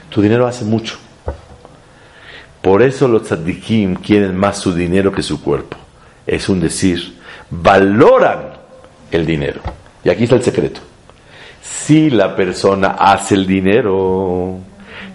Tu 0.09 0.21
dinero 0.21 0.47
hace 0.47 0.63
mucho. 0.63 0.97
Por 2.61 2.83
eso 2.83 3.07
los 3.07 3.23
tzadikim 3.23 3.95
quieren 3.95 4.37
más 4.37 4.59
su 4.59 4.73
dinero 4.73 5.11
que 5.11 5.23
su 5.23 5.41
cuerpo. 5.41 5.77
Es 6.27 6.47
un 6.47 6.59
decir, 6.59 7.19
valoran 7.49 8.53
el 9.09 9.25
dinero. 9.25 9.61
Y 10.03 10.09
aquí 10.09 10.23
está 10.23 10.35
el 10.35 10.43
secreto. 10.43 10.81
Si 11.61 12.09
la 12.09 12.35
persona 12.35 12.95
hace 12.99 13.35
el 13.35 13.47
dinero, 13.47 14.59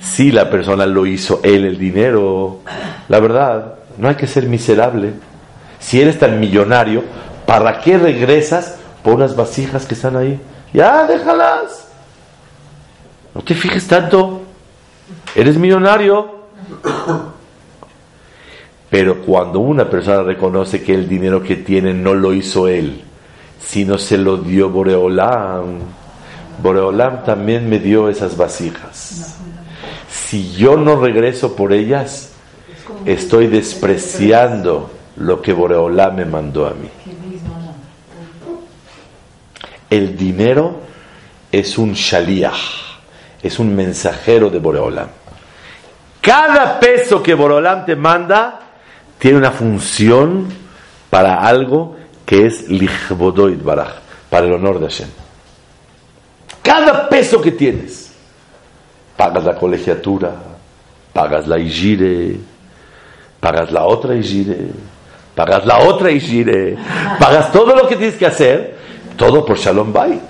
si 0.00 0.32
la 0.32 0.50
persona 0.50 0.86
lo 0.86 1.06
hizo 1.06 1.40
él 1.42 1.64
el 1.64 1.78
dinero, 1.78 2.60
la 3.08 3.20
verdad, 3.20 3.74
no 3.98 4.08
hay 4.08 4.16
que 4.16 4.26
ser 4.26 4.46
miserable. 4.46 5.12
Si 5.78 6.00
eres 6.00 6.18
tan 6.18 6.40
millonario, 6.40 7.04
¿para 7.46 7.80
qué 7.80 7.98
regresas 7.98 8.76
por 9.02 9.14
unas 9.14 9.36
vasijas 9.36 9.86
que 9.86 9.94
están 9.94 10.16
ahí? 10.16 10.40
Ya, 10.72 11.06
déjalas. 11.06 11.88
No 13.34 13.42
te 13.42 13.54
fijes 13.54 13.86
tanto. 13.86 14.42
Eres 15.34 15.56
millonario. 15.56 16.36
Pero 18.88 19.22
cuando 19.22 19.60
una 19.60 19.90
persona 19.90 20.22
reconoce 20.22 20.82
que 20.82 20.94
el 20.94 21.08
dinero 21.08 21.42
que 21.42 21.56
tiene 21.56 21.92
no 21.92 22.14
lo 22.14 22.32
hizo 22.32 22.68
él, 22.68 23.02
sino 23.60 23.98
se 23.98 24.16
lo 24.16 24.36
dio 24.36 24.70
Boreolam, 24.70 25.80
Boreolam 26.62 27.24
también 27.24 27.68
me 27.68 27.78
dio 27.78 28.08
esas 28.08 28.36
vasijas. 28.36 29.36
Si 30.08 30.52
yo 30.52 30.76
no 30.76 31.00
regreso 31.00 31.56
por 31.56 31.72
ellas, 31.72 32.32
estoy 33.04 33.48
despreciando 33.48 34.90
lo 35.16 35.42
que 35.42 35.52
Boreolam 35.52 36.14
me 36.14 36.24
mandó 36.24 36.66
a 36.66 36.70
mí. 36.70 36.88
El 39.90 40.16
dinero 40.16 40.80
es 41.50 41.78
un 41.78 41.92
shaliach, 41.92 42.54
es 43.42 43.58
un 43.58 43.74
mensajero 43.74 44.48
de 44.48 44.58
Boreolam. 44.58 45.08
Cada 46.20 46.80
peso 46.80 47.22
que 47.22 47.34
Boreolam 47.34 47.84
te 47.84 47.94
manda 47.94 48.65
tiene 49.18 49.38
una 49.38 49.50
función 49.50 50.48
para 51.10 51.42
algo 51.42 51.96
que 52.24 52.46
es 52.46 52.68
lichbodoid 52.68 53.62
baraj, 53.62 53.94
para 54.28 54.46
el 54.46 54.52
honor 54.52 54.80
de 54.80 54.86
Hashem. 54.86 55.08
Cada 56.62 57.08
peso 57.08 57.40
que 57.40 57.52
tienes, 57.52 58.10
pagas 59.16 59.44
la 59.44 59.54
colegiatura, 59.54 60.32
pagas 61.12 61.46
la 61.46 61.58
igire, 61.58 62.36
pagas 63.40 63.70
la 63.70 63.84
otra 63.84 64.16
igire, 64.16 64.68
pagas 65.34 65.64
la 65.64 65.78
otra 65.78 66.10
igire, 66.10 66.76
pagas 67.20 67.52
todo 67.52 67.74
lo 67.74 67.88
que 67.88 67.96
tienes 67.96 68.16
que 68.16 68.26
hacer, 68.26 68.76
todo 69.16 69.44
por 69.44 69.56
Shalom 69.56 69.92
Bait. 69.92 70.20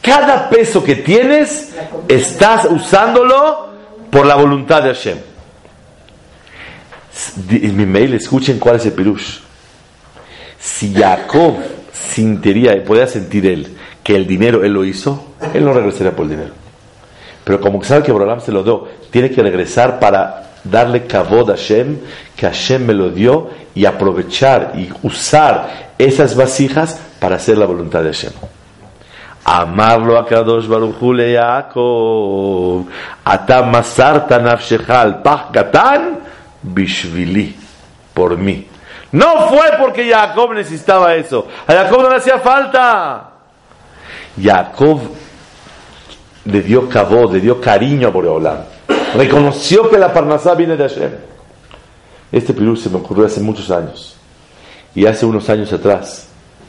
Cada 0.00 0.48
peso 0.48 0.82
que 0.82 0.96
tienes, 0.96 1.74
estás 2.08 2.66
usándolo 2.66 3.68
por 4.10 4.26
la 4.26 4.34
voluntad 4.34 4.82
de 4.82 4.88
Hashem. 4.88 5.33
En 7.50 7.76
mi 7.76 7.86
mail, 7.86 8.14
escuchen 8.14 8.58
cuál 8.58 8.76
es 8.76 8.86
el 8.86 8.92
pirush. 8.92 9.38
Si 10.58 10.92
Jacob 10.94 11.54
sentiría, 11.92 12.82
podía 12.84 13.06
sentir 13.06 13.46
él, 13.46 13.76
que 14.02 14.16
el 14.16 14.26
dinero 14.26 14.64
él 14.64 14.72
lo 14.72 14.84
hizo, 14.84 15.34
él 15.52 15.64
no 15.64 15.72
regresaría 15.72 16.14
por 16.14 16.24
el 16.24 16.30
dinero. 16.30 16.52
Pero 17.44 17.60
como 17.60 17.82
sabe 17.84 18.02
que 18.02 18.12
Borolam 18.12 18.40
se 18.40 18.52
lo 18.52 18.62
dio, 18.62 18.88
tiene 19.10 19.30
que 19.30 19.42
regresar 19.42 20.00
para 20.00 20.54
darle 20.64 21.06
kavod 21.06 21.50
a 21.50 21.56
Hashem, 21.56 21.98
que 22.34 22.46
Hashem 22.46 22.86
me 22.86 22.94
lo 22.94 23.10
dio, 23.10 23.50
y 23.74 23.84
aprovechar 23.84 24.72
y 24.76 24.88
usar 25.02 25.92
esas 25.98 26.34
vasijas 26.34 27.00
para 27.20 27.36
hacer 27.36 27.58
la 27.58 27.66
voluntad 27.66 28.02
de 28.02 28.12
Hashem. 28.12 28.32
Amarlo 29.44 30.18
a 30.18 30.24
Kadosh 30.26 30.66
Baruch 30.66 30.96
Hu 31.00 31.12
le 31.12 31.32
Yaakov, 31.32 32.86
Atam 33.24 33.70
masarta 33.70 34.38
nafshecha 34.38 35.02
al 35.02 35.20
pach 35.20 35.50
katan, 35.52 36.20
bishvili, 36.64 37.54
por 38.12 38.36
mí. 38.36 38.66
No 39.12 39.48
fue 39.48 39.70
porque 39.78 40.10
Jacob 40.10 40.54
necesitaba 40.54 41.14
eso. 41.14 41.46
A 41.66 41.72
Jacob 41.72 42.02
no 42.02 42.10
le 42.10 42.16
hacía 42.16 42.38
falta. 42.38 43.30
Jacob 44.40 45.00
le 46.46 46.62
dio 46.62 46.88
cabo, 46.88 47.30
le 47.32 47.40
dio 47.40 47.60
cariño 47.60 48.08
a 48.08 48.10
Boreolam. 48.10 48.58
Reconoció 49.14 49.88
que 49.88 49.98
la 49.98 50.12
Parnasá 50.12 50.54
viene 50.54 50.76
de 50.76 50.88
Hashem. 50.88 51.10
Este 52.32 52.52
pirú 52.52 52.74
se 52.74 52.90
me 52.90 52.96
ocurrió 52.96 53.26
hace 53.26 53.40
muchos 53.40 53.70
años. 53.70 54.16
Y 54.94 55.06
hace 55.06 55.24
unos 55.26 55.48
años 55.48 55.72
atrás 55.72 56.28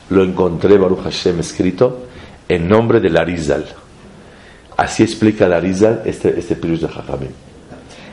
lo 0.10 0.24
encontré, 0.24 0.78
Baruch 0.78 1.04
Hashem, 1.04 1.40
escrito 1.40 2.06
en 2.48 2.68
nombre 2.68 3.00
de 3.00 3.18
Arizal. 3.20 3.66
Así 4.78 5.04
explica 5.04 5.46
el 5.46 5.54
Arizal 5.54 6.04
este, 6.06 6.38
este 6.38 6.56
pirú 6.56 6.78
de 6.78 6.88
Jajamim. 6.88 7.32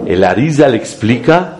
El 0.06 0.24
Arizal 0.24 0.74
explica 0.74 1.58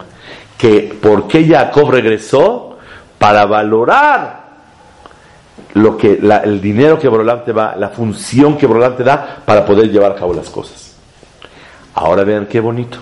que 0.63 0.97
por 1.03 1.27
qué 1.27 1.45
Jacob 1.45 1.91
regresó 1.91 2.77
para 3.19 3.47
valorar 3.47 4.45
lo 5.75 5.97
que 5.97 6.21
el 6.45 6.61
dinero 6.61 7.01
que 7.01 7.09
Borolam 7.09 7.43
te 7.45 7.51
va, 7.51 7.75
la 7.77 7.89
función 7.89 8.57
que 8.57 8.69
Borolam 8.69 8.97
te 8.97 9.03
da 9.03 9.43
para 9.45 9.67
poder 9.67 9.91
llevar 9.91 10.13
a 10.13 10.15
cabo 10.15 10.33
las 10.33 10.49
cosas. 10.51 10.95
Ahora 11.95 12.23
vean 12.23 12.47
qué 12.47 12.61
bonito. 12.61 12.99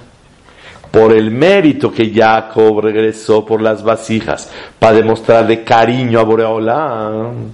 Por 0.90 1.12
el 1.12 1.30
mérito 1.30 1.92
que 1.92 2.10
Jacob 2.14 2.80
regresó 2.80 3.44
por 3.44 3.60
las 3.60 3.82
vasijas 3.82 4.50
para 4.78 4.96
demostrarle 4.96 5.62
cariño 5.62 6.18
a 6.18 6.24
Boreolam, 6.24 7.52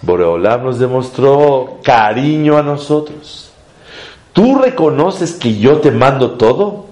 Boreolam 0.00 0.64
nos 0.64 0.78
demostró 0.78 1.80
cariño 1.82 2.56
a 2.56 2.62
nosotros. 2.62 3.52
¿Tú 4.32 4.58
reconoces 4.58 5.34
que 5.34 5.58
yo 5.58 5.80
te 5.80 5.90
mando 5.90 6.30
todo? 6.30 6.83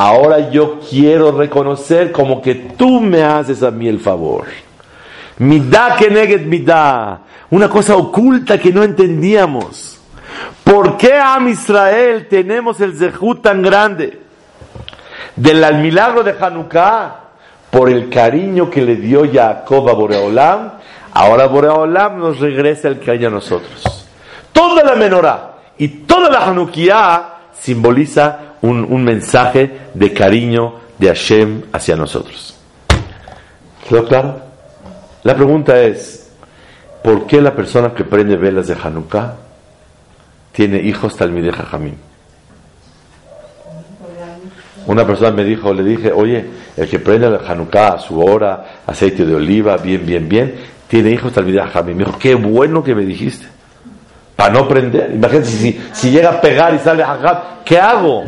Ahora 0.00 0.48
yo 0.50 0.78
quiero 0.78 1.32
reconocer 1.32 2.12
como 2.12 2.40
que 2.40 2.54
tú 2.54 3.00
me 3.00 3.24
haces 3.24 3.64
a 3.64 3.72
mí 3.72 3.88
el 3.88 3.98
favor. 3.98 4.44
Midá 5.38 5.96
que 5.96 6.08
neget 6.08 6.42
midá. 6.42 7.18
Una 7.50 7.68
cosa 7.68 7.96
oculta 7.96 8.58
que 8.58 8.72
no 8.72 8.84
entendíamos. 8.84 9.98
¿Por 10.62 10.96
qué 10.96 11.14
a 11.14 11.40
Israel 11.48 12.28
tenemos 12.30 12.80
el 12.80 12.96
zehut 12.96 13.42
tan 13.42 13.60
grande? 13.60 14.20
Del 15.34 15.78
milagro 15.78 16.22
de 16.22 16.36
Hanukkah. 16.40 17.16
Por 17.68 17.90
el 17.90 18.08
cariño 18.08 18.70
que 18.70 18.82
le 18.82 18.94
dio 18.94 19.28
Jacob 19.28 19.88
a 19.88 19.94
Boreolam. 19.94 20.74
Ahora 21.12 21.48
Boreolam 21.48 22.20
nos 22.20 22.38
regresa 22.38 22.86
el 22.86 23.00
cariño 23.00 23.26
a 23.26 23.32
nosotros. 23.32 24.06
Toda 24.52 24.84
la 24.84 24.94
menorá 24.94 25.56
y 25.76 25.88
toda 25.88 26.30
la 26.30 26.46
Hanukkah 26.46 27.38
simboliza 27.52 28.47
un, 28.62 29.04
mensaje 29.04 29.70
de 29.94 30.12
cariño 30.12 30.74
de 30.98 31.08
Hashem 31.08 31.62
hacia 31.72 31.96
nosotros. 31.96 32.56
¿Quedó 33.88 34.04
claro? 34.04 34.40
La 35.22 35.34
pregunta 35.34 35.80
es, 35.82 36.30
¿por 37.02 37.26
qué 37.26 37.40
la 37.40 37.54
persona 37.54 37.94
que 37.94 38.04
prende 38.04 38.36
velas 38.36 38.66
de 38.66 38.76
Hanukkah 38.82 39.34
tiene 40.52 40.78
hijos 40.78 41.16
Talmideh? 41.16 41.52
Una 44.86 45.06
persona 45.06 45.30
me 45.30 45.44
dijo, 45.44 45.72
le 45.72 45.84
dije, 45.84 46.12
oye, 46.12 46.46
el 46.76 46.88
que 46.88 46.98
prende 46.98 47.30
la 47.30 47.38
Hanukkah 47.38 47.98
su 47.98 48.20
hora, 48.20 48.82
aceite 48.86 49.24
de 49.24 49.34
oliva, 49.34 49.76
bien, 49.76 50.04
bien, 50.04 50.28
bien, 50.28 50.54
tiene 50.86 51.10
hijos 51.10 51.32
Talmideh. 51.32 51.64
Me 51.84 52.04
dijo, 52.04 52.18
qué 52.18 52.34
bueno 52.34 52.82
que 52.82 52.94
me 52.94 53.04
dijiste. 53.04 53.46
Para 54.36 54.54
no 54.54 54.68
prender. 54.68 55.10
Imagínate 55.12 55.48
si, 55.48 55.80
si 55.92 56.10
llega 56.10 56.30
a 56.30 56.40
pegar 56.40 56.72
y 56.72 56.78
sale 56.78 57.02
Hajab, 57.02 57.64
¿qué 57.64 57.76
hago? 57.76 58.24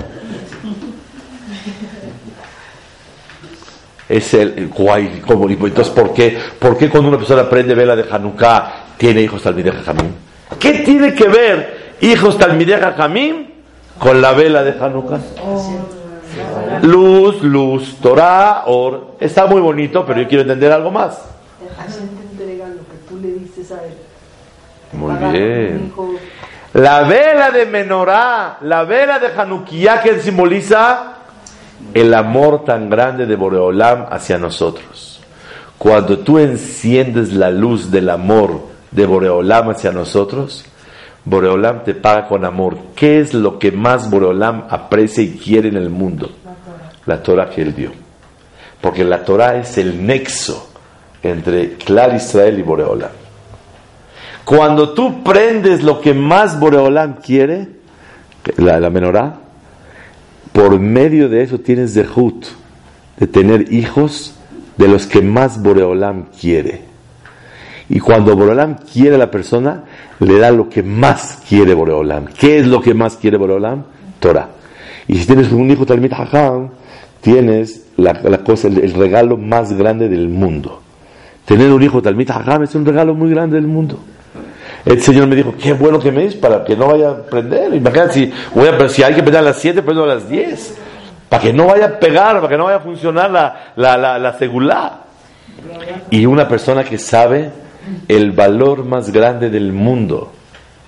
Es 4.11 4.35
el 4.35 4.68
guay, 4.68 5.23
como 5.25 5.49
entonces 5.49 5.88
¿por 5.90 6.12
qué? 6.12 6.37
¿Por 6.59 6.77
qué 6.77 6.90
cuando 6.90 7.09
una 7.11 7.18
persona 7.18 7.49
prende 7.49 7.75
vela 7.77 7.94
de 7.94 8.05
Hanukkah 8.11 8.73
tiene 8.96 9.23
hijos 9.23 9.40
Talmideh 9.42 9.70
Jamim? 9.70 10.12
¿Qué 10.59 10.81
tiene 10.81 11.14
que 11.14 11.29
ver 11.29 11.96
hijos 12.01 12.37
Talmideh 12.37 12.81
Jamim 12.96 13.46
con 14.01 14.20
la 14.20 14.33
vela 14.33 14.64
de 14.64 14.73
Hanukkah? 14.73 15.20
Luz, 16.83 17.40
luz, 17.42 17.99
Torah, 18.03 18.64
or. 18.66 19.12
Está 19.20 19.46
muy 19.46 19.61
bonito, 19.61 20.05
pero 20.05 20.23
yo 20.23 20.29
quiero 20.29 20.42
entender 20.42 20.73
algo 20.73 20.90
más. 20.90 21.23
Muy 24.92 25.14
bien. 25.33 25.92
La 26.73 27.03
vela 27.03 27.51
de 27.53 27.66
Menorá, 27.66 28.59
la 28.62 28.83
vela 28.83 29.20
de 29.20 29.29
Hanukkah 29.29 30.03
que 30.03 30.18
simboliza 30.18 31.19
el 31.94 32.14
amor 32.14 32.64
tan 32.64 32.88
grande 32.88 33.26
de 33.26 33.36
Boreolam 33.36 34.06
hacia 34.10 34.38
nosotros. 34.38 35.20
Cuando 35.78 36.18
tú 36.18 36.38
enciendes 36.38 37.32
la 37.32 37.50
luz 37.50 37.90
del 37.90 38.10
amor 38.10 38.60
de 38.90 39.06
Boreolam 39.06 39.70
hacia 39.70 39.92
nosotros, 39.92 40.64
Boreolam 41.24 41.84
te 41.84 41.94
paga 41.94 42.28
con 42.28 42.44
amor. 42.44 42.76
¿Qué 42.94 43.20
es 43.20 43.34
lo 43.34 43.58
que 43.58 43.72
más 43.72 44.10
Boreolam 44.10 44.66
aprecia 44.68 45.22
y 45.22 45.38
quiere 45.38 45.68
en 45.68 45.76
el 45.76 45.90
mundo? 45.90 46.30
La 47.06 47.22
Torah 47.22 47.48
que 47.48 47.62
él 47.62 47.74
dio. 47.74 47.92
Porque 48.80 49.04
la 49.04 49.24
Torah 49.24 49.56
es 49.56 49.78
el 49.78 50.06
nexo 50.06 50.70
entre 51.22 51.74
Clar 51.74 52.14
Israel 52.14 52.58
y 52.58 52.62
Boreolam. 52.62 53.10
Cuando 54.44 54.90
tú 54.90 55.22
prendes 55.22 55.82
lo 55.82 56.00
que 56.00 56.14
más 56.14 56.58
Boreolam 56.58 57.14
quiere, 57.22 57.68
la, 58.56 58.80
la 58.80 58.90
menorá, 58.90 59.34
por 60.52 60.78
medio 60.78 61.28
de 61.28 61.42
eso 61.42 61.58
tienes 61.60 61.94
dejut 61.94 62.46
de 63.18 63.26
tener 63.26 63.72
hijos 63.72 64.34
de 64.76 64.88
los 64.88 65.06
que 65.06 65.22
más 65.22 65.62
Boreolam 65.62 66.26
quiere. 66.38 66.82
Y 67.88 67.98
cuando 67.98 68.36
Boreolam 68.36 68.76
quiere 68.76 69.16
a 69.16 69.18
la 69.18 69.30
persona, 69.30 69.84
le 70.20 70.38
da 70.38 70.50
lo 70.50 70.68
que 70.68 70.82
más 70.82 71.42
quiere 71.48 71.74
Boreolam. 71.74 72.26
¿Qué 72.26 72.58
es 72.58 72.66
lo 72.66 72.80
que 72.80 72.94
más 72.94 73.16
quiere 73.16 73.36
Boreolam? 73.36 73.84
Torah. 74.20 74.50
Y 75.08 75.16
si 75.16 75.26
tienes 75.26 75.50
un 75.50 75.70
hijo 75.70 75.84
Talmid 75.84 76.12
Hajam, 76.12 76.70
tienes 77.20 77.86
la, 77.96 78.38
cosa, 78.44 78.68
el, 78.68 78.94
regalo 78.94 79.36
más 79.36 79.72
grande 79.72 80.08
del 80.08 80.28
mundo. 80.28 80.80
Tener 81.44 81.72
un 81.72 81.82
hijo 81.82 82.00
Talmid 82.00 82.30
Hajam 82.30 82.62
es 82.62 82.74
un 82.74 82.86
regalo 82.86 83.14
muy 83.14 83.30
grande 83.30 83.56
del 83.56 83.66
mundo. 83.66 83.98
El 84.84 85.02
Señor 85.02 85.26
me 85.26 85.36
dijo, 85.36 85.54
qué 85.60 85.72
bueno 85.72 85.98
que 85.98 86.10
me 86.10 86.24
es 86.24 86.34
para 86.34 86.64
que 86.64 86.76
no 86.76 86.88
vaya 86.88 87.08
a 87.08 87.12
aprender. 87.12 87.74
Imagínate 87.74 88.14
si, 88.14 88.32
voy 88.54 88.68
a, 88.68 88.88
si 88.88 89.02
hay 89.02 89.14
que 89.14 89.20
aprender 89.20 89.40
a 89.40 89.44
las 89.44 89.58
7, 89.58 89.82
pues 89.82 89.96
a 89.96 90.00
las 90.00 90.28
10. 90.28 90.78
Para 91.28 91.42
que 91.42 91.52
no 91.52 91.66
vaya 91.66 91.86
a 91.86 91.98
pegar, 91.98 92.36
para 92.36 92.48
que 92.48 92.56
no 92.56 92.64
vaya 92.64 92.78
a 92.78 92.80
funcionar 92.80 93.30
la, 93.30 93.72
la, 93.76 93.96
la, 93.96 94.18
la 94.18 94.38
segulá. 94.38 95.00
Y 96.10 96.26
una 96.26 96.48
persona 96.48 96.84
que 96.84 96.98
sabe 96.98 97.50
el 98.08 98.32
valor 98.32 98.84
más 98.84 99.12
grande 99.12 99.50
del 99.50 99.72
mundo 99.72 100.32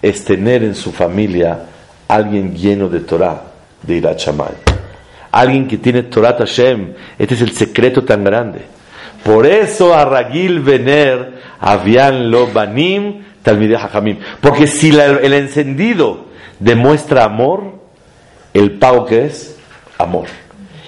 es 0.00 0.24
tener 0.24 0.62
en 0.64 0.74
su 0.74 0.90
familia 0.92 1.60
alguien 2.08 2.54
lleno 2.54 2.88
de 2.88 3.00
Torah, 3.00 3.42
de 3.82 3.96
Irat 3.96 4.20
Alguien 5.30 5.66
que 5.66 5.78
tiene 5.78 6.04
Torah 6.04 6.36
Hashem. 6.36 6.92
Este 7.18 7.34
es 7.34 7.42
el 7.42 7.52
secreto 7.52 8.04
tan 8.04 8.24
grande. 8.24 8.62
Por 9.24 9.46
eso 9.46 9.94
a 9.94 10.04
Ragil 10.04 10.60
Vener 10.60 11.40
habían 11.60 12.30
lo 12.30 12.48
banim 12.48 13.22
talmideh 13.42 13.76
hajamim. 13.76 14.18
Porque 14.40 14.66
si 14.66 14.90
el 14.90 15.32
encendido 15.32 16.26
demuestra 16.58 17.24
amor, 17.24 17.74
el 18.54 18.78
pago 18.78 19.06
que 19.06 19.26
es 19.26 19.56
amor. 19.98 20.26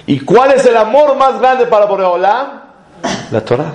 ¿Y 0.07 0.19
cuál 0.19 0.51
es 0.51 0.65
el 0.65 0.77
amor 0.77 1.15
más 1.17 1.39
grande 1.39 1.65
para 1.65 1.85
Boreolam? 1.85 2.61
La 3.31 3.41
Torah. 3.41 3.73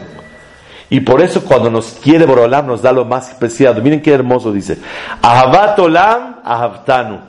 Y 0.91 1.01
por 1.01 1.23
eso 1.23 1.45
cuando 1.45 1.71
nos 1.71 1.93
quiere 2.03 2.27
Borolam 2.27 2.67
nos 2.67 2.83
da 2.83 2.93
lo 2.93 3.05
más 3.05 3.35
preciado. 3.35 3.81
Miren 3.81 4.03
qué 4.03 4.13
hermoso 4.13 4.53
dice. 4.53 4.79
Ahabat 5.23 5.79
Olam 5.79 6.41
ahavtanu. 6.45 7.21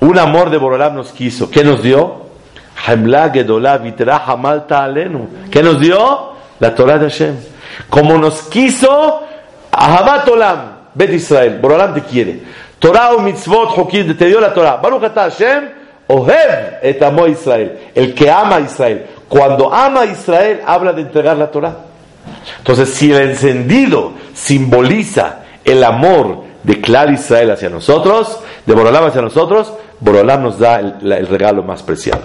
Un 0.00 0.18
amor 0.18 0.50
de 0.50 0.56
Borolam 0.56 0.94
nos 0.94 1.10
quiso. 1.10 1.50
¿Qué 1.50 1.64
nos 1.64 1.82
dio? 1.82 2.28
¿Qué 5.50 5.62
nos 5.62 5.80
dio? 5.80 6.32
La 6.60 6.74
Torah 6.76 6.98
de 6.98 7.10
Hashem. 7.10 7.36
Como 7.90 8.18
nos 8.18 8.42
quiso, 8.42 9.22
Ahabat 9.72 10.28
Olam, 10.28 10.77
Bet 10.94 11.12
Israel. 11.12 11.58
Borolam 11.60 11.94
te 11.94 12.02
quiere. 12.02 12.40
Torah 12.78 13.14
o 13.14 13.20
mitzvot, 13.20 13.76
hokid, 13.76 14.16
te 14.16 14.26
dio 14.26 14.40
la 14.40 14.52
Torah. 14.52 14.76
Baruch 14.76 15.02
Hashem, 15.14 15.68
ohev 16.08 16.78
et 16.82 17.02
amo 17.02 17.26
Israel. 17.26 17.90
El 17.94 18.14
que 18.14 18.30
ama 18.30 18.56
a 18.56 18.60
Israel. 18.60 19.06
Cuando 19.28 19.72
ama 19.72 20.02
a 20.02 20.06
Israel, 20.06 20.60
habla 20.66 20.92
de 20.92 21.02
entregar 21.02 21.36
la 21.36 21.50
Torah. 21.50 21.76
Entonces, 22.58 22.90
si 22.90 23.12
el 23.12 23.30
encendido 23.30 24.12
simboliza 24.34 25.40
el 25.64 25.84
amor 25.84 26.44
de 26.62 26.80
Clar 26.80 27.10
Israel 27.12 27.50
hacia 27.50 27.68
nosotros, 27.68 28.40
de 28.64 28.74
Borolam 28.74 29.06
hacia 29.06 29.22
nosotros, 29.22 29.72
Borolam 30.00 30.42
nos 30.42 30.58
da 30.58 30.78
el, 30.78 31.26
regalo 31.26 31.62
más 31.62 31.82
preciado. 31.82 32.22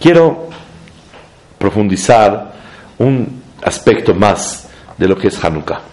Quiero 0.00 0.48
profundizar 1.58 2.52
un 2.98 3.42
aspecto 3.62 4.14
más 4.14 4.68
de 4.96 5.08
lo 5.08 5.16
que 5.16 5.28
es 5.28 5.44
Hanukkah. 5.44 5.89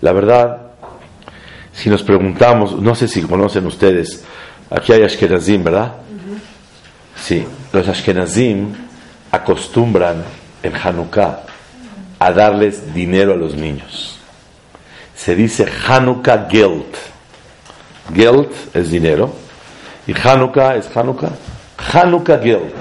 La 0.00 0.12
verdad, 0.12 0.68
si 1.72 1.90
nos 1.90 2.02
preguntamos, 2.02 2.80
no 2.80 2.94
sé 2.94 3.08
si 3.08 3.22
conocen 3.22 3.66
ustedes, 3.66 4.24
aquí 4.70 4.92
hay 4.92 5.02
Ashkenazim, 5.02 5.64
¿verdad? 5.64 5.94
Sí, 7.16 7.44
los 7.72 7.88
Ashkenazim 7.88 8.74
acostumbran 9.30 10.24
en 10.62 10.72
Hanukkah 10.74 11.40
a 12.18 12.32
darles 12.32 12.94
dinero 12.94 13.34
a 13.34 13.36
los 13.36 13.54
niños. 13.54 14.18
Se 15.14 15.34
dice 15.34 15.66
Hanukkah 15.86 16.48
Geld. 16.50 16.94
Geld 18.14 18.50
es 18.74 18.90
dinero 18.90 19.32
y 20.06 20.12
Hanukkah 20.12 20.76
es 20.76 20.88
Hanukkah. 20.96 21.30
Hanukkah 21.92 22.38
Geld. 22.38 22.72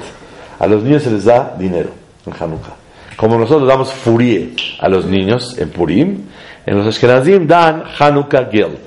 A 0.59 0.67
los 0.67 0.83
niños 0.83 1.03
se 1.03 1.11
les 1.11 1.25
da 1.25 1.55
dinero 1.57 1.89
en 2.25 2.33
Hanukkah. 2.33 2.75
Como 3.15 3.37
nosotros 3.37 3.67
damos 3.67 3.91
furie 3.91 4.53
a 4.79 4.87
los 4.87 5.05
niños 5.05 5.57
en 5.57 5.69
Purim, 5.71 6.25
en 6.67 6.77
los 6.77 6.85
Ashkenazim 6.85 7.47
dan 7.47 7.83
Hanukkah 7.97 8.49
Geld. 8.51 8.77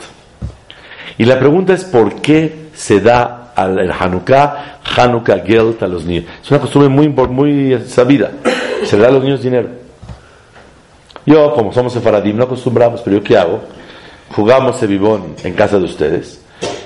Y 1.18 1.24
la 1.24 1.38
pregunta 1.38 1.72
es 1.72 1.84
por 1.84 2.20
qué 2.22 2.68
se 2.72 3.00
da 3.00 3.52
al 3.56 3.90
Hanukkah, 3.90 4.80
Hanukkah 4.96 5.40
Geld 5.44 5.82
a 5.82 5.88
los 5.88 6.04
niños. 6.04 6.26
Es 6.40 6.50
una 6.50 6.60
costumbre 6.60 6.88
muy, 6.88 7.08
muy 7.08 7.82
sabida 7.86 8.30
se 8.84 8.96
le 8.96 9.02
da 9.02 9.08
a 9.08 9.12
los 9.12 9.22
niños 9.22 9.42
dinero. 9.42 9.68
Yo, 11.26 11.52
como 11.54 11.72
somos 11.72 11.92
sefaradim, 11.92 12.36
no 12.36 12.44
acostumbramos, 12.44 13.02
pero 13.02 13.18
yo 13.18 13.22
qué 13.22 13.36
hago? 13.36 13.60
Jugamos 14.34 14.80
vivón 14.86 15.34
en 15.42 15.54
casa 15.54 15.78
de 15.78 15.84
ustedes 15.84 16.40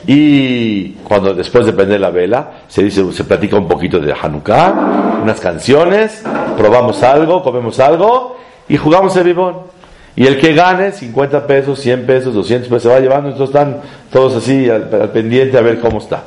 y 0.06 0.90
cuando 1.04 1.34
después 1.34 1.66
de 1.66 1.72
prender 1.72 2.00
la 2.00 2.10
vela 2.10 2.52
se 2.68 2.82
dice, 2.82 3.10
se 3.12 3.24
platica 3.24 3.56
un 3.56 3.68
poquito 3.68 3.98
de 3.98 4.12
Hanukkah, 4.12 5.20
unas 5.22 5.40
canciones, 5.40 6.22
probamos 6.56 7.02
algo, 7.02 7.42
comemos 7.42 7.78
algo 7.80 8.36
y 8.68 8.76
jugamos 8.76 9.22
vivón. 9.22 9.73
Y 10.16 10.26
el 10.26 10.38
que 10.38 10.54
gane 10.54 10.92
50 10.92 11.46
pesos, 11.46 11.80
100 11.80 12.06
pesos, 12.06 12.34
200 12.34 12.68
pesos 12.68 12.82
se 12.82 12.88
va 12.88 13.00
llevando, 13.00 13.30
entonces 13.30 13.54
están 13.54 13.80
todos 14.12 14.36
así 14.36 14.70
al 14.70 15.10
pendiente 15.10 15.58
a 15.58 15.60
ver 15.60 15.80
cómo 15.80 15.98
está. 15.98 16.22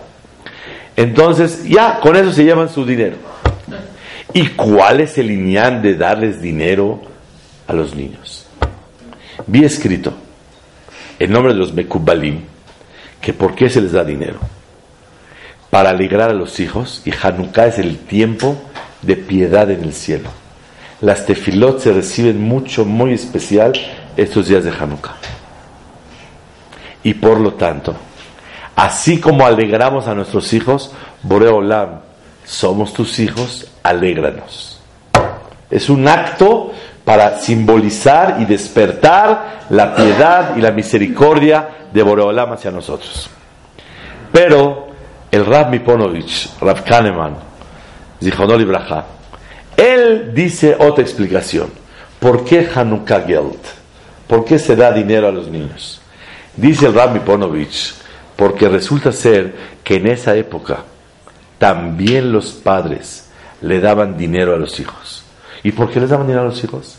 Entonces, 0.96 1.64
ya 1.64 2.00
con 2.00 2.16
eso 2.16 2.34
se 2.34 2.44
llevan 2.44 2.70
su 2.70 2.86
dinero. 2.86 3.16
¿Y 4.34 4.48
cuál 4.50 5.00
es 5.00 5.18
el 5.18 5.28
lineal 5.28 5.82
de 5.82 5.96
darles 5.96 6.42
dinero 6.42 7.02
a 7.68 7.74
los 7.74 7.96
niños? 7.96 8.46
Vi 9.46 9.64
escrito 9.64 10.14
en 11.20 11.32
nombre 11.32 11.54
de 11.54 11.60
los 11.60 11.74
Mekubalim 11.74 12.42
que 13.22 13.34
por 13.34 13.56
qué 13.56 13.70
se 13.70 13.82
les 13.82 13.94
da 13.94 14.04
dinero. 14.04 14.40
Para 15.70 15.92
alegrar 15.92 16.30
a 16.30 16.34
los 16.34 16.60
hijos 16.60 17.02
y 17.06 17.12
Hanukkah 17.12 17.68
es 17.68 17.80
el 17.80 17.98
tiempo 17.98 18.58
de 19.02 19.16
piedad 19.16 19.70
en 19.70 19.84
el 19.84 19.94
cielo. 19.94 20.30
Las 21.02 21.26
tefilot 21.26 21.80
se 21.80 21.94
reciben 21.94 22.42
mucho, 22.42 22.84
muy 22.84 23.14
especial 23.14 23.74
estos 24.16 24.48
días 24.48 24.64
de 24.64 24.72
Hanukkah. 24.72 25.16
Y 27.04 27.14
por 27.14 27.40
lo 27.40 27.54
tanto, 27.54 27.96
así 28.76 29.20
como 29.20 29.46
alegramos 29.46 30.08
a 30.08 30.16
nuestros 30.16 30.52
hijos, 30.54 30.92
Boreolam 31.22 32.00
somos 32.44 32.94
tus 32.94 33.20
hijos, 33.20 33.68
alégranos. 33.84 34.80
Es 35.70 35.90
un 35.90 36.08
acto 36.08 36.72
para 37.06 37.40
simbolizar 37.40 38.38
y 38.40 38.46
despertar 38.46 39.66
la 39.70 39.96
piedad 39.96 40.56
y 40.58 40.62
la 40.62 40.72
misericordia 40.72 41.70
de 41.94 42.04
Boreolam 42.04 42.54
hacia 42.54 42.72
nosotros. 42.72 43.30
Pero 44.32 44.88
el 45.32 45.46
Rab 45.46 45.70
Miponovich, 45.70 46.50
Rab 46.60 46.84
Kahneman, 46.84 47.36
Zichonol 48.22 48.62
Ibraja, 48.62 49.06
él 49.78 50.34
dice 50.34 50.76
otra 50.80 51.04
explicación. 51.04 51.70
¿Por 52.20 52.44
qué 52.44 52.68
Hanukkah 52.74 53.22
Geld? 53.22 53.60
¿Por 54.28 54.44
qué 54.44 54.58
se 54.60 54.76
da 54.76 54.92
dinero 54.92 55.28
a 55.28 55.32
los 55.32 55.48
niños? 55.48 56.02
Dice 56.56 56.88
el 56.88 56.96
Rab 56.96 57.14
Miponovich, 57.14 57.94
porque 58.36 58.68
resulta 58.68 59.12
ser 59.12 59.54
que 59.84 59.96
en 59.96 60.08
esa 60.08 60.36
época 60.36 60.80
también 61.60 62.32
los 62.32 62.52
padres 62.52 63.30
le 63.62 63.80
daban 63.80 64.18
dinero 64.18 64.56
a 64.56 64.58
los 64.58 64.80
hijos. 64.80 65.24
¿Y 65.64 65.72
por 65.72 65.92
qué 65.92 66.00
les 66.00 66.10
daban 66.10 66.26
dinero 66.26 66.46
a 66.46 66.50
los 66.50 66.64
hijos? 66.64 66.98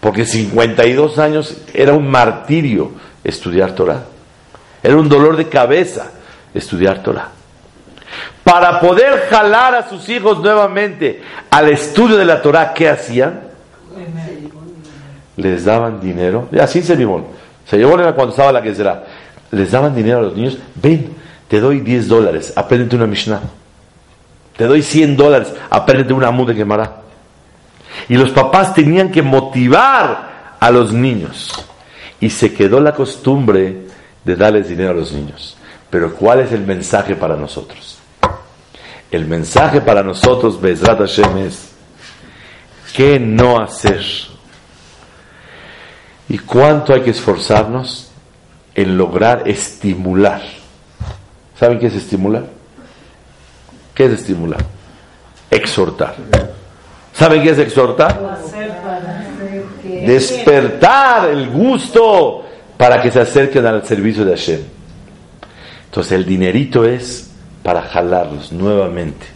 Porque 0.00 0.24
52 0.24 1.18
años 1.18 1.56
era 1.72 1.92
un 1.92 2.08
martirio 2.10 2.92
estudiar 3.24 3.74
Torah. 3.74 4.04
Era 4.82 4.96
un 4.96 5.08
dolor 5.08 5.36
de 5.36 5.48
cabeza 5.48 6.12
estudiar 6.54 7.02
Torah. 7.02 7.35
Para 8.44 8.80
poder 8.80 9.26
jalar 9.28 9.74
a 9.74 9.88
sus 9.88 10.08
hijos 10.08 10.38
nuevamente 10.38 11.22
al 11.50 11.68
estudio 11.68 12.16
de 12.16 12.24
la 12.24 12.40
Torah, 12.40 12.72
¿qué 12.72 12.88
hacían? 12.88 13.40
Les 15.36 15.64
daban 15.64 16.00
dinero. 16.00 16.48
Así 16.60 16.82
se 16.82 16.96
llevó. 16.96 17.28
Se 17.66 17.76
llevó 17.76 17.96
cuando 18.14 18.28
estaba 18.28 18.52
la 18.52 18.62
que 18.62 18.74
será. 18.74 19.04
Les 19.50 19.70
daban 19.70 19.94
dinero 19.94 20.18
a 20.18 20.22
los 20.22 20.36
niños. 20.36 20.58
Ven, 20.76 21.14
te 21.48 21.60
doy 21.60 21.80
10 21.80 22.08
dólares, 22.08 22.52
apréndete 22.56 22.96
una 22.96 23.06
Mishnah. 23.06 23.40
Te 24.56 24.64
doy 24.64 24.82
100 24.82 25.16
dólares, 25.16 25.52
apréndete 25.68 26.12
una 26.12 26.28
Amud 26.28 26.48
de 26.48 26.54
Gemara. 26.54 27.02
Y 28.08 28.16
los 28.16 28.30
papás 28.30 28.74
tenían 28.74 29.10
que 29.10 29.22
motivar 29.22 30.56
a 30.58 30.70
los 30.70 30.92
niños. 30.92 31.52
Y 32.20 32.30
se 32.30 32.54
quedó 32.54 32.80
la 32.80 32.92
costumbre 32.92 33.86
de 34.24 34.36
darles 34.36 34.68
dinero 34.68 34.90
a 34.90 34.94
los 34.94 35.12
niños. 35.12 35.56
Pero 35.90 36.14
¿cuál 36.14 36.40
es 36.40 36.52
el 36.52 36.62
mensaje 36.62 37.14
para 37.14 37.36
nosotros? 37.36 37.95
El 39.10 39.26
mensaje 39.26 39.80
para 39.80 40.02
nosotros, 40.02 40.60
Bezrat 40.60 40.98
Hashem, 40.98 41.38
es 41.38 41.70
¿qué 42.94 43.20
no 43.20 43.60
hacer? 43.60 44.02
¿Y 46.28 46.38
cuánto 46.38 46.92
hay 46.92 47.02
que 47.02 47.10
esforzarnos 47.10 48.10
en 48.74 48.98
lograr 48.98 49.44
estimular? 49.46 50.42
¿Saben 51.58 51.78
qué 51.78 51.86
es 51.86 51.94
estimular? 51.94 52.46
¿Qué 53.94 54.06
es 54.06 54.12
estimular? 54.12 54.64
Exhortar. 55.50 56.16
¿Saben 57.12 57.42
qué 57.42 57.50
es 57.50 57.58
exhortar? 57.58 58.36
despertar 60.06 61.30
el 61.30 61.48
gusto 61.50 62.44
para 62.76 63.00
que 63.00 63.10
se 63.10 63.20
acerquen 63.20 63.66
al 63.66 63.84
servicio 63.86 64.24
de 64.24 64.32
Hashem. 64.32 64.60
Entonces 65.86 66.12
el 66.12 66.24
dinerito 66.24 66.84
es 66.84 67.30
para 67.66 67.82
jalarlos 67.82 68.52
nuevamente. 68.52 69.26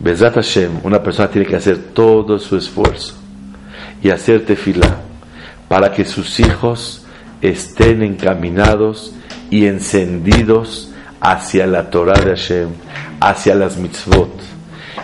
Besat 0.00 0.36
Hashem, 0.36 0.80
una 0.84 1.02
persona 1.02 1.28
tiene 1.28 1.46
que 1.46 1.56
hacer 1.56 1.76
todo 1.92 2.38
su 2.38 2.56
esfuerzo 2.56 3.12
y 4.02 4.08
hacer 4.08 4.46
tefilá 4.46 4.96
para 5.68 5.92
que 5.92 6.06
sus 6.06 6.40
hijos 6.40 7.04
estén 7.42 8.02
encaminados 8.02 9.12
y 9.50 9.66
encendidos 9.66 10.94
hacia 11.20 11.66
la 11.66 11.90
Torah 11.90 12.18
de 12.18 12.30
Hashem, 12.30 12.70
hacia 13.20 13.54
las 13.54 13.76
mitzvot. 13.76 14.32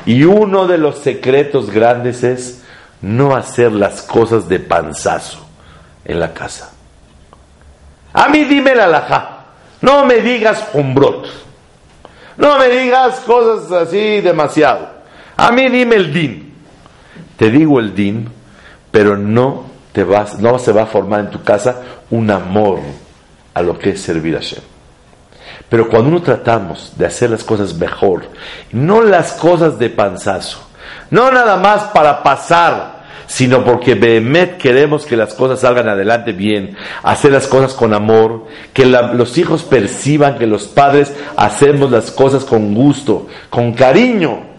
Y 0.06 0.24
uno 0.24 0.66
de 0.66 0.78
los 0.78 1.00
secretos 1.00 1.70
grandes 1.70 2.24
es 2.24 2.62
no 3.02 3.36
hacer 3.36 3.72
las 3.72 4.00
cosas 4.00 4.48
de 4.48 4.58
panzazo 4.58 5.46
en 6.06 6.18
la 6.18 6.32
casa. 6.32 6.72
A 8.14 8.30
mí 8.30 8.44
dime 8.44 8.74
la 8.74 8.86
laja, 8.86 9.44
no 9.82 10.06
me 10.06 10.22
digas 10.22 10.66
umbrot, 10.72 11.43
no 12.36 12.58
me 12.58 12.68
digas 12.68 13.20
cosas 13.20 13.70
así 13.72 14.20
demasiado. 14.20 14.88
A 15.36 15.50
mí 15.50 15.68
dime 15.68 15.96
el 15.96 16.12
din. 16.12 16.54
Te 17.36 17.50
digo 17.50 17.80
el 17.80 17.94
din, 17.94 18.28
pero 18.90 19.16
no 19.16 19.64
te 19.92 20.04
vas, 20.04 20.38
no 20.38 20.58
se 20.58 20.72
va 20.72 20.82
a 20.82 20.86
formar 20.86 21.20
en 21.20 21.30
tu 21.30 21.42
casa 21.42 21.82
un 22.10 22.30
amor 22.30 22.80
a 23.54 23.62
lo 23.62 23.78
que 23.78 23.90
es 23.90 24.00
servir 24.00 24.36
a 24.36 24.40
Hashem. 24.40 24.62
Pero 25.68 25.88
cuando 25.88 26.08
uno 26.10 26.22
tratamos 26.22 26.92
de 26.96 27.06
hacer 27.06 27.30
las 27.30 27.42
cosas 27.42 27.74
mejor, 27.74 28.24
no 28.72 29.00
las 29.02 29.32
cosas 29.32 29.78
de 29.78 29.90
panzazo, 29.90 30.58
no 31.10 31.30
nada 31.30 31.56
más 31.56 31.84
para 31.84 32.22
pasar, 32.22 32.93
sino 33.26 33.64
porque 33.64 33.94
Behemet 33.94 34.58
queremos 34.58 35.06
que 35.06 35.16
las 35.16 35.34
cosas 35.34 35.60
salgan 35.60 35.88
adelante 35.88 36.32
bien, 36.32 36.76
hacer 37.02 37.32
las 37.32 37.46
cosas 37.46 37.74
con 37.74 37.94
amor, 37.94 38.46
que 38.72 38.86
los 38.86 39.38
hijos 39.38 39.62
perciban 39.62 40.38
que 40.38 40.46
los 40.46 40.66
padres 40.66 41.14
hacemos 41.36 41.90
las 41.90 42.10
cosas 42.10 42.44
con 42.44 42.74
gusto, 42.74 43.28
con 43.50 43.72
cariño. 43.72 44.54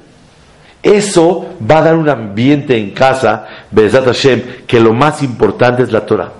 Eso 0.82 1.56
va 1.70 1.80
a 1.80 1.82
dar 1.82 1.96
un 1.96 2.10
ambiente 2.10 2.78
en 2.78 2.92
casa, 2.92 3.48
Bezat 3.72 4.06
Hashem, 4.06 4.44
que 4.68 4.80
lo 4.80 4.94
más 4.94 5.24
importante 5.24 5.84
es 5.84 5.92
la 5.92 6.06
Torah. 6.06 6.32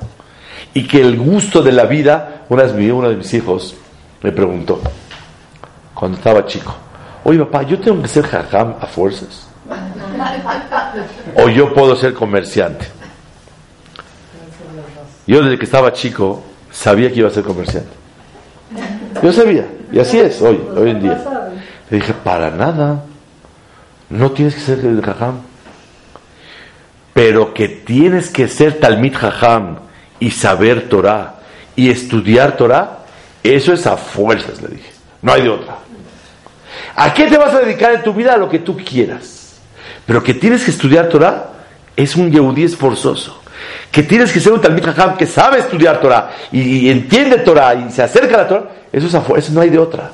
Y 0.74 0.88
que 0.88 1.02
el 1.02 1.18
gusto 1.18 1.62
de 1.64 1.72
la 1.72 1.86
vida, 1.86 2.46
una 2.50 2.64
vez 2.64 2.74
uno 2.92 3.10
de 3.10 3.16
mis 3.16 3.34
hijos 3.34 3.76
me 4.22 4.32
preguntó, 4.32 4.82
cuando 5.94 6.18
estaba 6.18 6.46
chico, 6.46 6.76
oye 7.24 7.40
papá, 7.40 7.64
¿yo 7.64 7.80
tengo 7.80 8.02
que 8.02 8.08
ser 8.08 8.26
jajam 8.26 8.76
a 8.80 8.86
fuerzas? 8.86 9.48
¿O 11.36 11.50
yo 11.50 11.74
puedo 11.74 11.96
ser 11.96 12.14
comerciante? 12.14 12.88
Yo 15.28 15.42
desde 15.44 15.58
que 15.58 15.66
estaba 15.66 15.94
chico 15.94 16.44
sabía 16.72 17.10
que 17.12 17.20
iba 17.20 17.30
a 17.30 17.32
ser 17.32 17.44
comerciante. 17.44 17.90
Yo 19.22 19.32
sabía, 19.32 19.66
y 19.92 20.00
así 20.00 20.20
es 20.20 20.42
hoy, 20.42 20.62
hoy 20.76 20.92
en 20.92 21.02
día. 21.02 21.24
Le 21.90 21.98
dije, 21.98 22.14
para 22.14 22.52
nada. 22.52 23.04
No 24.10 24.32
tienes 24.32 24.56
que 24.56 24.62
ser 24.62 24.80
el 24.80 25.02
jajam. 25.02 25.40
Pero 27.14 27.54
que 27.54 27.68
tienes 27.68 28.30
que 28.30 28.48
ser 28.48 28.80
talmid 28.80 29.16
jajam 29.16 29.80
y 30.20 30.32
saber 30.32 30.90
Torah 30.90 31.36
y 31.76 31.90
estudiar 31.90 32.56
Torah, 32.58 33.00
eso 33.44 33.74
es 33.74 33.88
a 33.88 33.98
fuerzas, 33.98 34.62
le 34.62 34.70
dije. 34.70 34.92
No 35.22 35.34
hay 35.34 35.44
de 35.44 35.50
otra. 35.50 35.78
¿A 36.96 37.14
qué 37.14 37.28
te 37.28 37.38
vas 37.38 37.54
a 37.54 37.60
dedicar 37.60 37.94
en 37.94 38.04
tu 38.04 38.14
vida? 38.14 38.34
A 38.34 38.38
lo 38.38 38.50
que 38.50 38.60
tú 38.60 38.78
quieras. 38.78 39.35
Pero 40.06 40.24
que 40.24 40.34
tienes 40.34 40.64
que 40.64 40.72
estudiar 40.72 41.10
Torah 41.10 41.50
es 41.96 42.16
un 42.16 42.32
yehudí 42.32 42.64
esforzoso. 42.64 43.42
Que 43.92 44.04
tienes 44.04 44.32
que 44.32 44.40
ser 44.40 44.54
un 44.54 44.62
jajam 44.62 45.18
que 45.18 45.26
sabe 45.26 45.60
estudiar 45.60 46.00
Torah 46.00 46.32
y, 46.52 46.90
entiende 46.90 47.38
Torah 47.40 47.74
y 47.74 47.92
se 47.92 48.04
acerca 48.04 48.36
a 48.36 48.38
la 48.40 48.48
Torah, 48.48 48.66
eso 48.92 49.36
es 49.38 49.50
no 49.50 49.62
hay 49.62 49.70
de 49.70 49.80
otra. 49.80 50.12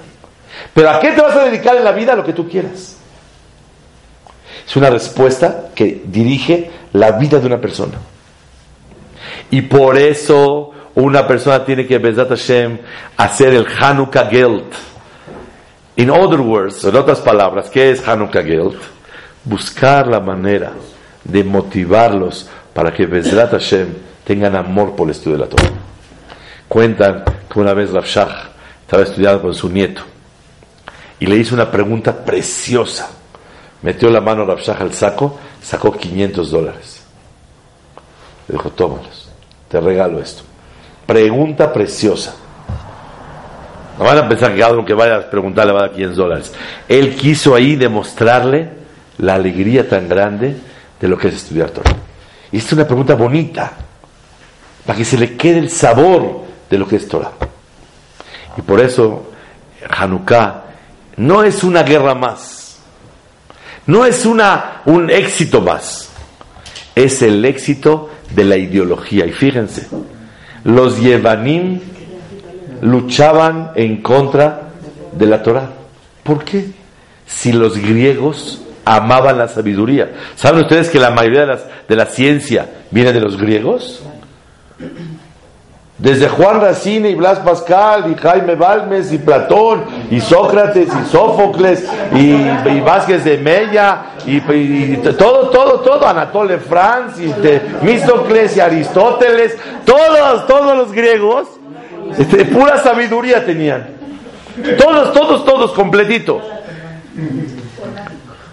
Pero 0.73 0.89
¿a 0.89 0.99
qué 0.99 1.11
te 1.11 1.21
vas 1.21 1.35
a 1.35 1.45
dedicar 1.45 1.75
en 1.75 1.83
la 1.83 1.91
vida? 1.91 2.13
A 2.13 2.15
lo 2.15 2.23
que 2.23 2.33
tú 2.33 2.47
quieras. 2.47 2.95
Es 4.67 4.75
una 4.75 4.89
respuesta 4.89 5.69
que 5.75 6.03
dirige 6.05 6.71
la 6.93 7.11
vida 7.11 7.39
de 7.39 7.47
una 7.47 7.59
persona. 7.59 7.97
Y 9.49 9.61
por 9.63 9.97
eso 9.97 10.71
una 10.95 11.27
persona 11.27 11.65
tiene 11.65 11.85
que, 11.85 11.97
Bezat 11.97 12.29
Hashem, 12.29 12.79
hacer 13.17 13.53
el 13.53 13.65
Hanukkah 13.65 14.29
Geld. 14.29 14.71
In 15.97 16.09
other 16.09 16.39
words, 16.39 16.83
en 16.85 16.95
otras 16.95 17.19
palabras, 17.19 17.69
¿qué 17.69 17.91
es 17.91 18.07
Hanukkah 18.07 18.43
Geld? 18.43 18.79
Buscar 19.43 20.07
la 20.07 20.19
manera 20.19 20.73
de 21.23 21.43
motivarlos 21.43 22.47
para 22.73 22.93
que 22.93 23.05
Bezat 23.05 23.51
Hashem 23.51 23.89
tengan 24.23 24.55
amor 24.55 24.95
por 24.95 25.07
el 25.07 25.11
estudio 25.11 25.37
de 25.37 25.43
la 25.43 25.49
Torah. 25.49 25.71
Cuentan 26.67 27.23
que 27.51 27.59
una 27.59 27.73
vez 27.73 27.91
Rav 27.91 28.05
Shach 28.05 28.49
estaba 28.81 29.03
estudiando 29.03 29.41
con 29.41 29.53
su 29.53 29.69
nieto 29.69 30.01
y 31.19 31.25
le 31.25 31.35
hizo 31.35 31.55
una 31.55 31.69
pregunta 31.69 32.23
preciosa 32.23 33.09
metió 33.81 34.09
la 34.09 34.21
mano 34.21 34.43
a 34.43 34.45
Rabshah 34.45 34.77
al 34.79 34.93
saco, 34.93 35.37
sacó 35.61 35.91
500 35.91 36.51
dólares. 36.51 37.03
Le 38.47 38.53
dijo, 38.53 38.69
tómalos, 38.71 39.29
te 39.69 39.79
regalo 39.79 40.19
esto. 40.19 40.43
Pregunta 41.05 41.71
preciosa. 41.71 42.35
No 43.97 44.05
van 44.05 44.17
a 44.17 44.29
pensar 44.29 44.55
que 44.55 44.63
algo 44.63 44.85
que 44.85 44.93
vaya 44.93 45.17
a 45.17 45.29
preguntarle 45.29 45.73
va 45.73 45.79
a 45.79 45.81
dar 45.83 45.91
500 45.91 46.17
dólares. 46.17 46.53
Él 46.87 47.15
quiso 47.15 47.53
ahí 47.53 47.75
demostrarle 47.75 48.80
la 49.22 49.36
alegría 49.36 49.88
tan 49.88 50.07
grande 50.09 50.55
de 50.99 51.07
lo 51.07 51.17
que 51.17 51.30
es 51.30 51.36
estudiar 51.36 51.72
Torah. 51.72 51.95
Y 52.51 52.57
esta 52.57 52.67
es 52.67 52.74
una 52.74 52.88
pregunta 52.88 53.15
bonita, 53.15 53.72
para 54.86 54.97
que 54.97 55.05
se 55.05 55.17
le 55.17 55.38
quede 55.38 55.59
el 55.59 55.69
sabor 55.69 56.43
de 56.69 56.78
lo 56.78 56.88
que 56.88 56.97
es 56.97 57.07
Torah. 57.07 57.32
Y 58.57 58.61
por 58.61 58.82
eso 58.82 59.32
Hanukkah 59.89 60.63
no 61.17 61.43
es 61.43 61.63
una 61.63 61.84
guerra 61.84 62.13
más 62.13 62.61
no 63.88 64.05
es 64.05 64.26
una, 64.26 64.82
un 64.86 65.09
éxito 65.09 65.61
más, 65.61 66.09
es 66.95 67.22
el 67.22 67.43
éxito 67.45 68.09
de 68.34 68.45
la 68.45 68.57
ideología. 68.57 69.26
Y 69.26 69.32
fíjense, 69.32 69.88
los 70.63 70.99
Yevanim 70.99 71.80
luchaban 72.82 73.72
en 73.76 74.01
contra 74.01 74.69
de 75.11 75.26
la 75.26 75.41
Torah. 75.41 75.69
¿Por 76.24 76.43
qué? 76.43 76.72
Si 77.26 77.51
los 77.51 77.78
griegos 77.78 78.61
amaban 78.95 79.37
la 79.37 79.47
sabiduría. 79.47 80.11
¿Saben 80.35 80.61
ustedes 80.61 80.89
que 80.89 80.99
la 80.99 81.11
mayoría 81.11 81.45
de, 81.45 81.57
de 81.87 81.95
la 81.95 82.05
ciencia 82.05 82.67
viene 82.91 83.13
de 83.13 83.21
los 83.21 83.37
griegos? 83.37 84.03
Desde 85.97 86.27
Juan 86.27 86.61
Racine 86.61 87.11
y 87.11 87.15
Blas 87.15 87.39
Pascal 87.39 88.11
y 88.11 88.19
Jaime 88.19 88.55
Balmes 88.55 89.13
y 89.13 89.19
Platón 89.19 89.83
y 90.09 90.19
Sócrates 90.19 90.89
y 90.89 91.11
Sófocles 91.11 91.87
y, 92.15 92.79
Vázquez 92.79 93.23
de 93.23 93.37
Mella 93.37 94.05
y, 94.25 94.39
todo, 94.97 95.49
todo, 95.49 95.79
todo, 95.81 96.07
Anatole 96.07 96.57
France 96.57 97.23
y 97.23 97.85
Místocles 97.85 98.57
y 98.57 98.59
Aristóteles, 98.59 99.55
todos, 99.85 100.47
todos 100.47 100.75
los 100.75 100.91
griegos, 100.91 101.47
este, 102.17 102.45
pura 102.45 102.79
sabiduría 102.79 103.45
tenían. 103.45 103.85
Todos, 104.79 105.13
todos, 105.13 105.45
todos, 105.45 105.71
completito. 105.73 106.41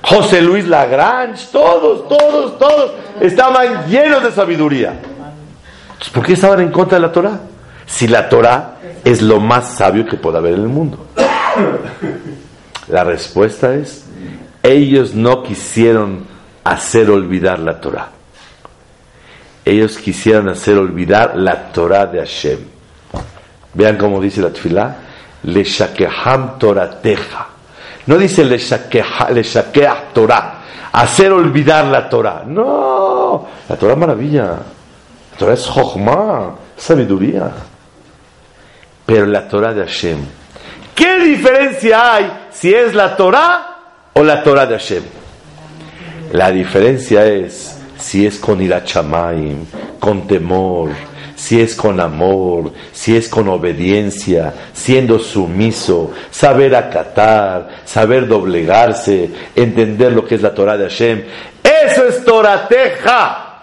José 0.03 0.41
Luis 0.41 0.67
Lagrange, 0.67 1.47
todos, 1.53 2.09
todos, 2.09 2.59
todos 2.59 2.93
estaban 3.21 3.87
llenos 3.89 4.23
de 4.23 4.33
sabiduría. 4.33 5.01
¿por 6.13 6.25
qué 6.25 6.35
estaban 6.35 6.61
en 6.61 6.71
contra 6.71 6.99
de 6.99 7.03
la 7.07 7.13
Torah? 7.13 7.41
Si 7.87 8.07
la 8.07 8.29
Torah 8.29 8.77
es 9.05 9.23
lo 9.23 9.41
más 9.41 9.77
sabio 9.77 10.07
que 10.07 10.17
puede 10.17 10.39
haber 10.39 10.55
en 10.55 10.61
el 10.61 10.69
mundo. 10.69 11.07
La 12.89 13.05
respuesta 13.05 13.75
es, 13.75 14.05
ellos 14.63 15.15
no 15.15 15.43
quisieron 15.43 16.27
hacer 16.65 17.11
olvidar 17.11 17.59
la 17.59 17.81
Torah. 17.81 18.11
Ellos 19.65 19.99
quisieron 19.99 20.49
hacer 20.49 20.79
olvidar 20.79 21.37
la 21.37 21.73
Torah 21.73 22.07
de 22.07 22.21
Hashem. 22.21 22.59
Vean 23.75 23.97
cómo 23.97 24.21
dice 24.21 24.41
la 24.41 24.51
tefilá, 24.51 24.97
le 25.43 25.65
shakeham 25.65 26.59
torateja. 26.59 27.49
No 28.09 28.17
dice 28.17 28.43
le 28.43 28.57
shakeah 28.57 30.05
Torah, 30.15 30.63
hacer 30.93 31.31
olvidar 31.31 31.85
la 31.85 32.09
Torah. 32.09 32.43
No, 32.47 33.47
la 33.69 33.77
Torah 33.77 33.93
es 33.93 33.99
maravilla. 33.99 34.57
Torah 35.39 35.53
es 35.53 35.67
Jochma, 35.67 36.55
sabiduría. 36.75 37.53
Pero 39.05 39.27
la 39.27 39.47
Torah 39.47 39.75
de 39.75 39.83
Hashem, 39.83 40.21
¿qué 40.95 41.21
diferencia 41.21 42.15
hay 42.15 42.33
si 42.51 42.73
es 42.73 42.95
la 42.95 43.15
Torah 43.15 43.77
o 44.15 44.23
la 44.23 44.43
Torah 44.43 44.65
de 44.65 44.79
Hashem? 44.79 45.03
La 46.33 46.51
diferencia 46.51 47.27
es 47.27 47.79
si 47.99 48.25
es 48.25 48.39
con 48.39 48.63
irachamaim, 48.63 49.67
con 50.01 50.27
temor, 50.27 50.89
si 51.39 51.61
es 51.61 51.77
con 51.77 52.01
amor, 52.01 52.73
si 52.93 53.17
es 53.17 53.29
con 53.29 53.49
obediencia, 53.49 54.53
siendo 54.73 55.21
sumiso, 55.21 56.11
saber 56.33 56.75
acatar, 56.75 57.69
saber 57.85 58.27
doblegarse, 58.27 59.31
entender 59.55 60.13
lo 60.13 60.25
que 60.25 60.35
es 60.35 60.43
la 60.43 60.53
Torah 60.53 60.77
de 60.77 60.89
Hashem. 60.89 61.23
Eso 61.63 62.09
es 62.09 62.25
Torateja. 62.25 63.61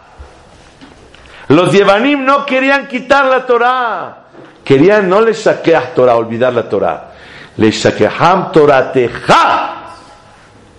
Los 1.49 1.73
Yevanim 1.73 2.23
no 2.23 2.45
querían 2.45 2.87
quitar 2.87 3.25
la 3.25 3.45
Torah. 3.45 4.17
Querían 4.63 5.09
no 5.09 5.19
les 5.19 5.45
shakeah 5.45 5.93
Torah, 5.93 6.15
olvidar 6.15 6.53
la 6.53 6.69
Torah. 6.69 7.11
Les 7.57 7.75
shakeham 7.75 8.53
Torah 8.53 8.89
teja. 8.89 9.83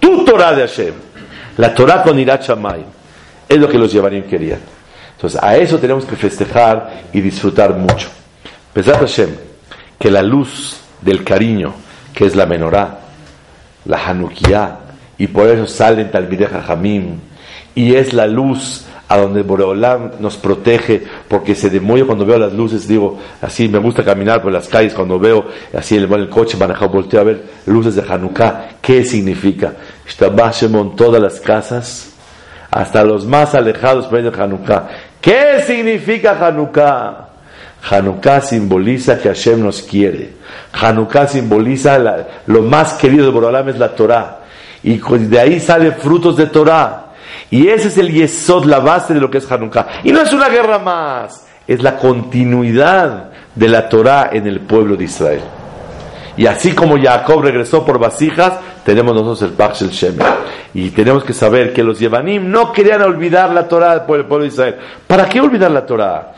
Tu 0.01 0.24
Torah 0.24 0.55
de 0.55 0.62
Hashem. 0.62 0.94
La 1.59 1.74
Torah 1.74 2.03
con 2.03 2.18
Irat 2.18 2.42
Shamayim. 2.42 2.86
Es 3.47 3.59
lo 3.59 3.68
que 3.68 3.76
los 3.76 3.92
Yevanim 3.92 4.22
querían. 4.22 4.76
Entonces, 5.17 5.43
a 5.43 5.57
eso 5.57 5.79
tenemos 5.79 6.05
que 6.05 6.14
festejar 6.14 7.05
y 7.12 7.21
disfrutar 7.21 7.75
mucho. 7.75 8.09
Pesat 8.73 9.01
Hashem, 9.01 9.31
que 9.99 10.11
la 10.11 10.23
luz 10.23 10.77
del 11.01 11.25
cariño, 11.25 11.75
que 12.14 12.27
es 12.27 12.37
la 12.37 12.45
menorá, 12.45 13.01
la 13.87 14.07
Hanukkah, 14.07 14.81
y 15.17 15.27
por 15.29 15.49
eso 15.49 15.67
salen 15.67 16.11
Talmideh 16.11 16.49
Jamim, 16.49 17.19
y 17.75 17.95
es 17.95 18.12
la 18.12 18.27
luz 18.27 18.85
a 19.09 19.17
donde 19.17 19.43
Boreolam 19.43 20.12
nos 20.21 20.37
protege, 20.37 21.03
porque 21.29 21.55
se 21.55 21.71
demuelle 21.71 22.05
cuando 22.05 22.27
veo 22.27 22.39
las 22.39 22.53
luces, 22.53 22.87
digo, 22.87 23.19
así 23.41 23.69
me 23.69 23.79
gusta 23.79 24.05
caminar 24.05 24.43
por 24.43 24.53
las 24.53 24.69
calles, 24.69 24.93
cuando 24.93 25.19
veo 25.19 25.47
así 25.75 25.97
el, 25.97 26.12
el 26.12 26.29
coche 26.29 26.59
manejado, 26.59 26.91
volteo 26.91 27.21
a 27.21 27.25
ver 27.25 27.45
luces 27.67 27.95
de 27.95 28.03
Hanukkah, 28.03 28.77
¿qué 28.83 29.05
significa? 29.05 29.75
en 30.21 30.97
todas 30.97 31.23
las 31.23 31.41
casas, 31.41 32.16
hasta 32.77 33.03
los 33.03 33.24
más 33.24 33.55
alejados 33.55 34.11
de 34.11 34.31
Hanukkah. 34.39 34.89
¿Qué 35.18 35.62
significa 35.66 36.37
Hanukkah? 36.39 37.29
Hanukkah 37.91 38.43
simboliza 38.43 39.18
que 39.18 39.29
Hashem 39.29 39.62
nos 39.62 39.81
quiere. 39.81 40.33
Hanukkah 40.72 41.27
simboliza 41.27 41.99
lo 42.47 42.62
más 42.62 42.93
querido 42.95 43.24
de 43.24 43.33
Borolam 43.33 43.70
es 43.70 43.79
la 43.79 43.95
Torah. 43.95 44.41
Y 44.83 44.99
de 44.99 45.41
ahí 45.41 45.59
salen 45.59 45.95
frutos 45.95 46.37
de 46.37 46.49
Torah. 46.49 47.07
Y 47.51 47.66
ese 47.68 47.89
es 47.89 47.97
el 47.97 48.12
yesod, 48.12 48.66
la 48.66 48.81
base 48.81 49.14
de 49.14 49.20
lo 49.20 49.31
que 49.31 49.39
es 49.39 49.51
Hanukkah. 49.51 50.03
Y 50.05 50.12
no 50.12 50.20
es 50.20 50.35
una 50.35 50.51
guerra 50.51 50.79
más, 50.79 51.47
es 51.66 51.83
la 51.83 51.97
continuidad 51.97 53.31
de 53.55 53.68
la 53.68 53.89
Torah 53.89 54.29
en 54.31 54.47
el 54.47 54.61
pueblo 54.61 54.97
de 54.97 55.05
Israel. 55.05 55.41
Y 56.37 56.47
así 56.47 56.72
como 56.72 57.01
Jacob 57.01 57.43
regresó 57.43 57.84
por 57.84 57.99
vasijas, 57.99 58.55
tenemos 58.84 59.14
nosotros 59.14 59.43
el 59.43 59.51
Pach 59.51 59.80
el 59.82 59.91
Shem. 59.91 60.16
Y 60.74 60.91
tenemos 60.91 61.24
que 61.24 61.32
saber 61.32 61.72
que 61.72 61.82
los 61.82 61.99
Yevanim 61.99 62.51
no 62.51 62.72
querían 62.72 63.03
olvidar 63.03 63.51
la 63.51 63.66
Torah 63.66 64.07
por 64.07 64.18
el 64.18 64.26
pueblo 64.26 64.45
de 64.45 64.49
Israel. 64.49 64.76
¿Para 65.07 65.28
qué 65.28 65.41
olvidar 65.41 65.70
la 65.70 65.87
Torah? 65.87 66.32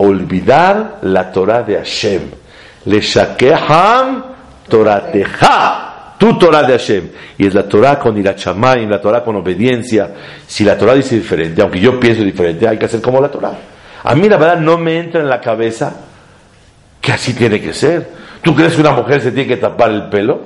olvidar 0.00 0.98
la 1.02 1.30
Torah 1.30 1.62
de 1.62 1.76
Hashem. 1.76 2.22
Le 2.86 3.00
shakeham 3.00 4.24
Torateja, 4.68 6.14
tu 6.18 6.38
Torah 6.38 6.62
de 6.62 6.72
Hashem. 6.72 7.08
Y 7.38 7.46
es 7.46 7.54
la 7.54 7.68
Torah 7.68 7.98
con 7.98 8.16
y 8.16 8.22
la 8.22 9.00
Torah 9.00 9.22
con 9.22 9.36
obediencia. 9.36 10.10
Si 10.46 10.64
la 10.64 10.78
Torah 10.78 10.94
dice 10.94 11.16
diferente, 11.16 11.60
aunque 11.60 11.80
yo 11.80 11.98
pienso 12.00 12.22
diferente, 12.22 12.66
hay 12.66 12.78
que 12.78 12.86
hacer 12.86 13.00
como 13.00 13.20
la 13.20 13.28
Torah. 13.28 13.52
A 14.02 14.14
mí 14.14 14.28
la 14.28 14.38
verdad 14.38 14.58
no 14.58 14.78
me 14.78 14.98
entra 14.98 15.20
en 15.20 15.28
la 15.28 15.40
cabeza 15.40 15.94
que 17.00 17.12
así 17.12 17.34
tiene 17.34 17.60
que 17.60 17.74
ser. 17.74 18.20
¿Tú 18.42 18.54
crees 18.54 18.74
que 18.74 18.80
una 18.80 18.92
mujer 18.92 19.20
se 19.20 19.32
tiene 19.32 19.48
que 19.48 19.56
tapar 19.56 19.90
el 19.90 20.04
pelo? 20.04 20.40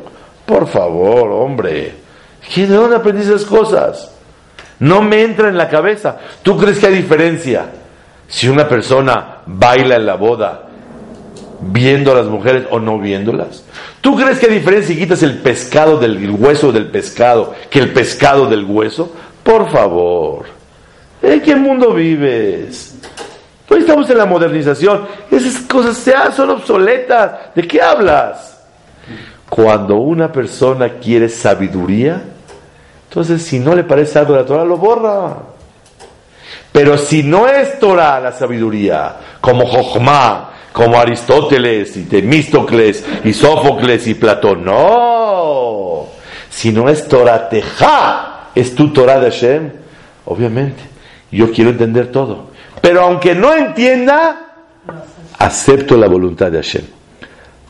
Por 0.47 0.67
favor, 0.67 1.31
hombre. 1.31 1.95
¿De 2.55 2.67
dónde 2.67 2.97
aprendiste 2.97 3.35
esas 3.35 3.47
cosas? 3.47 4.15
No 4.81 5.01
me 5.03 5.23
entra 5.23 5.49
en 5.49 5.57
la 5.57 5.69
cabeza. 5.69 6.19
¿Tú 6.43 6.57
crees 6.57 6.79
que 6.79 6.87
hay 6.87 6.95
diferencia? 6.95 7.67
Si 8.29 8.49
una 8.49 8.69
persona 8.69 9.39
baila 9.47 9.97
en 9.97 10.07
la 10.07 10.15
boda 10.15 10.69
viendo 11.61 12.13
a 12.13 12.17
las 12.17 12.27
mujeres 12.27 12.65
o 12.71 12.79
no 12.79 12.99
viéndolas. 12.99 13.65
¿Tú 14.01 14.17
crees 14.17 14.39
que 14.39 14.47
hay 14.47 14.55
diferencia 14.55 14.95
si 14.95 15.01
quitas 15.01 15.23
el 15.23 15.39
pescado 15.39 15.99
del 15.99 16.31
hueso 16.31 16.73
del 16.73 16.89
pescado 16.89 17.55
que 17.71 17.79
el 17.79 17.93
pescado 17.93 18.47
del 18.47 18.65
hueso? 18.65 19.13
Por 19.43 19.71
favor. 19.71 20.47
¿En 21.23 21.41
qué 21.41 21.57
mundo 21.57 21.95
vives? 21.95 22.97
Hoy 23.69 23.81
estamos 23.81 24.09
en 24.11 24.19
la 24.19 24.27
modernización. 24.27 25.07
Esas 25.35 25.63
cosas 25.63 26.05
ya 26.05 26.31
son 26.31 26.51
obsoletas. 26.51 27.55
¿De 27.55 27.67
qué 27.67 27.83
hablas? 27.83 28.61
Cuando 29.49 29.97
una 29.97 30.31
persona 30.31 30.89
quiere 31.01 31.29
sabiduría, 31.29 32.23
entonces 33.09 33.43
si 33.43 33.59
no 33.59 33.75
le 33.75 33.85
parece 33.85 34.19
algo 34.19 34.35
de 34.35 34.41
la 34.41 34.47
Torah, 34.47 34.65
lo 34.65 34.77
borra. 34.77 35.37
Pero 36.73 36.99
si 36.99 37.23
no 37.23 37.49
es 37.49 37.79
Torah 37.79 38.21
la 38.21 38.33
sabiduría, 38.33 39.17
como 39.41 39.67
Jochma, 39.67 40.51
como 40.73 40.99
Aristóteles 40.99 41.97
y 41.97 42.05
Temístocles 42.05 43.05
y 43.25 43.33
Sófocles 43.33 44.07
y 44.07 44.15
Platón, 44.15 44.65
no. 44.65 46.07
Si 46.51 46.73
no 46.73 46.89
es 46.89 47.07
Torah 47.07 47.49
Teja, 47.49 48.51
es 48.55 48.75
tu 48.75 48.93
Torah 48.93 49.21
de 49.21 49.31
Hashem, 49.31 49.71
obviamente. 50.25 50.83
Yo 51.31 51.53
quiero 51.53 51.71
entender 51.71 52.11
todo. 52.11 52.49
Pero 52.81 53.03
aunque 53.03 53.35
no 53.35 53.55
entienda, 53.55 54.44
acepto 55.39 55.97
la 55.97 56.07
voluntad 56.09 56.51
de 56.51 56.59
Hashem. 56.59 56.85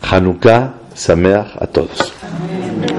Hanukkah 0.02 0.74
Sameach 0.94 1.56
a 1.60 1.66
todos. 1.66 2.12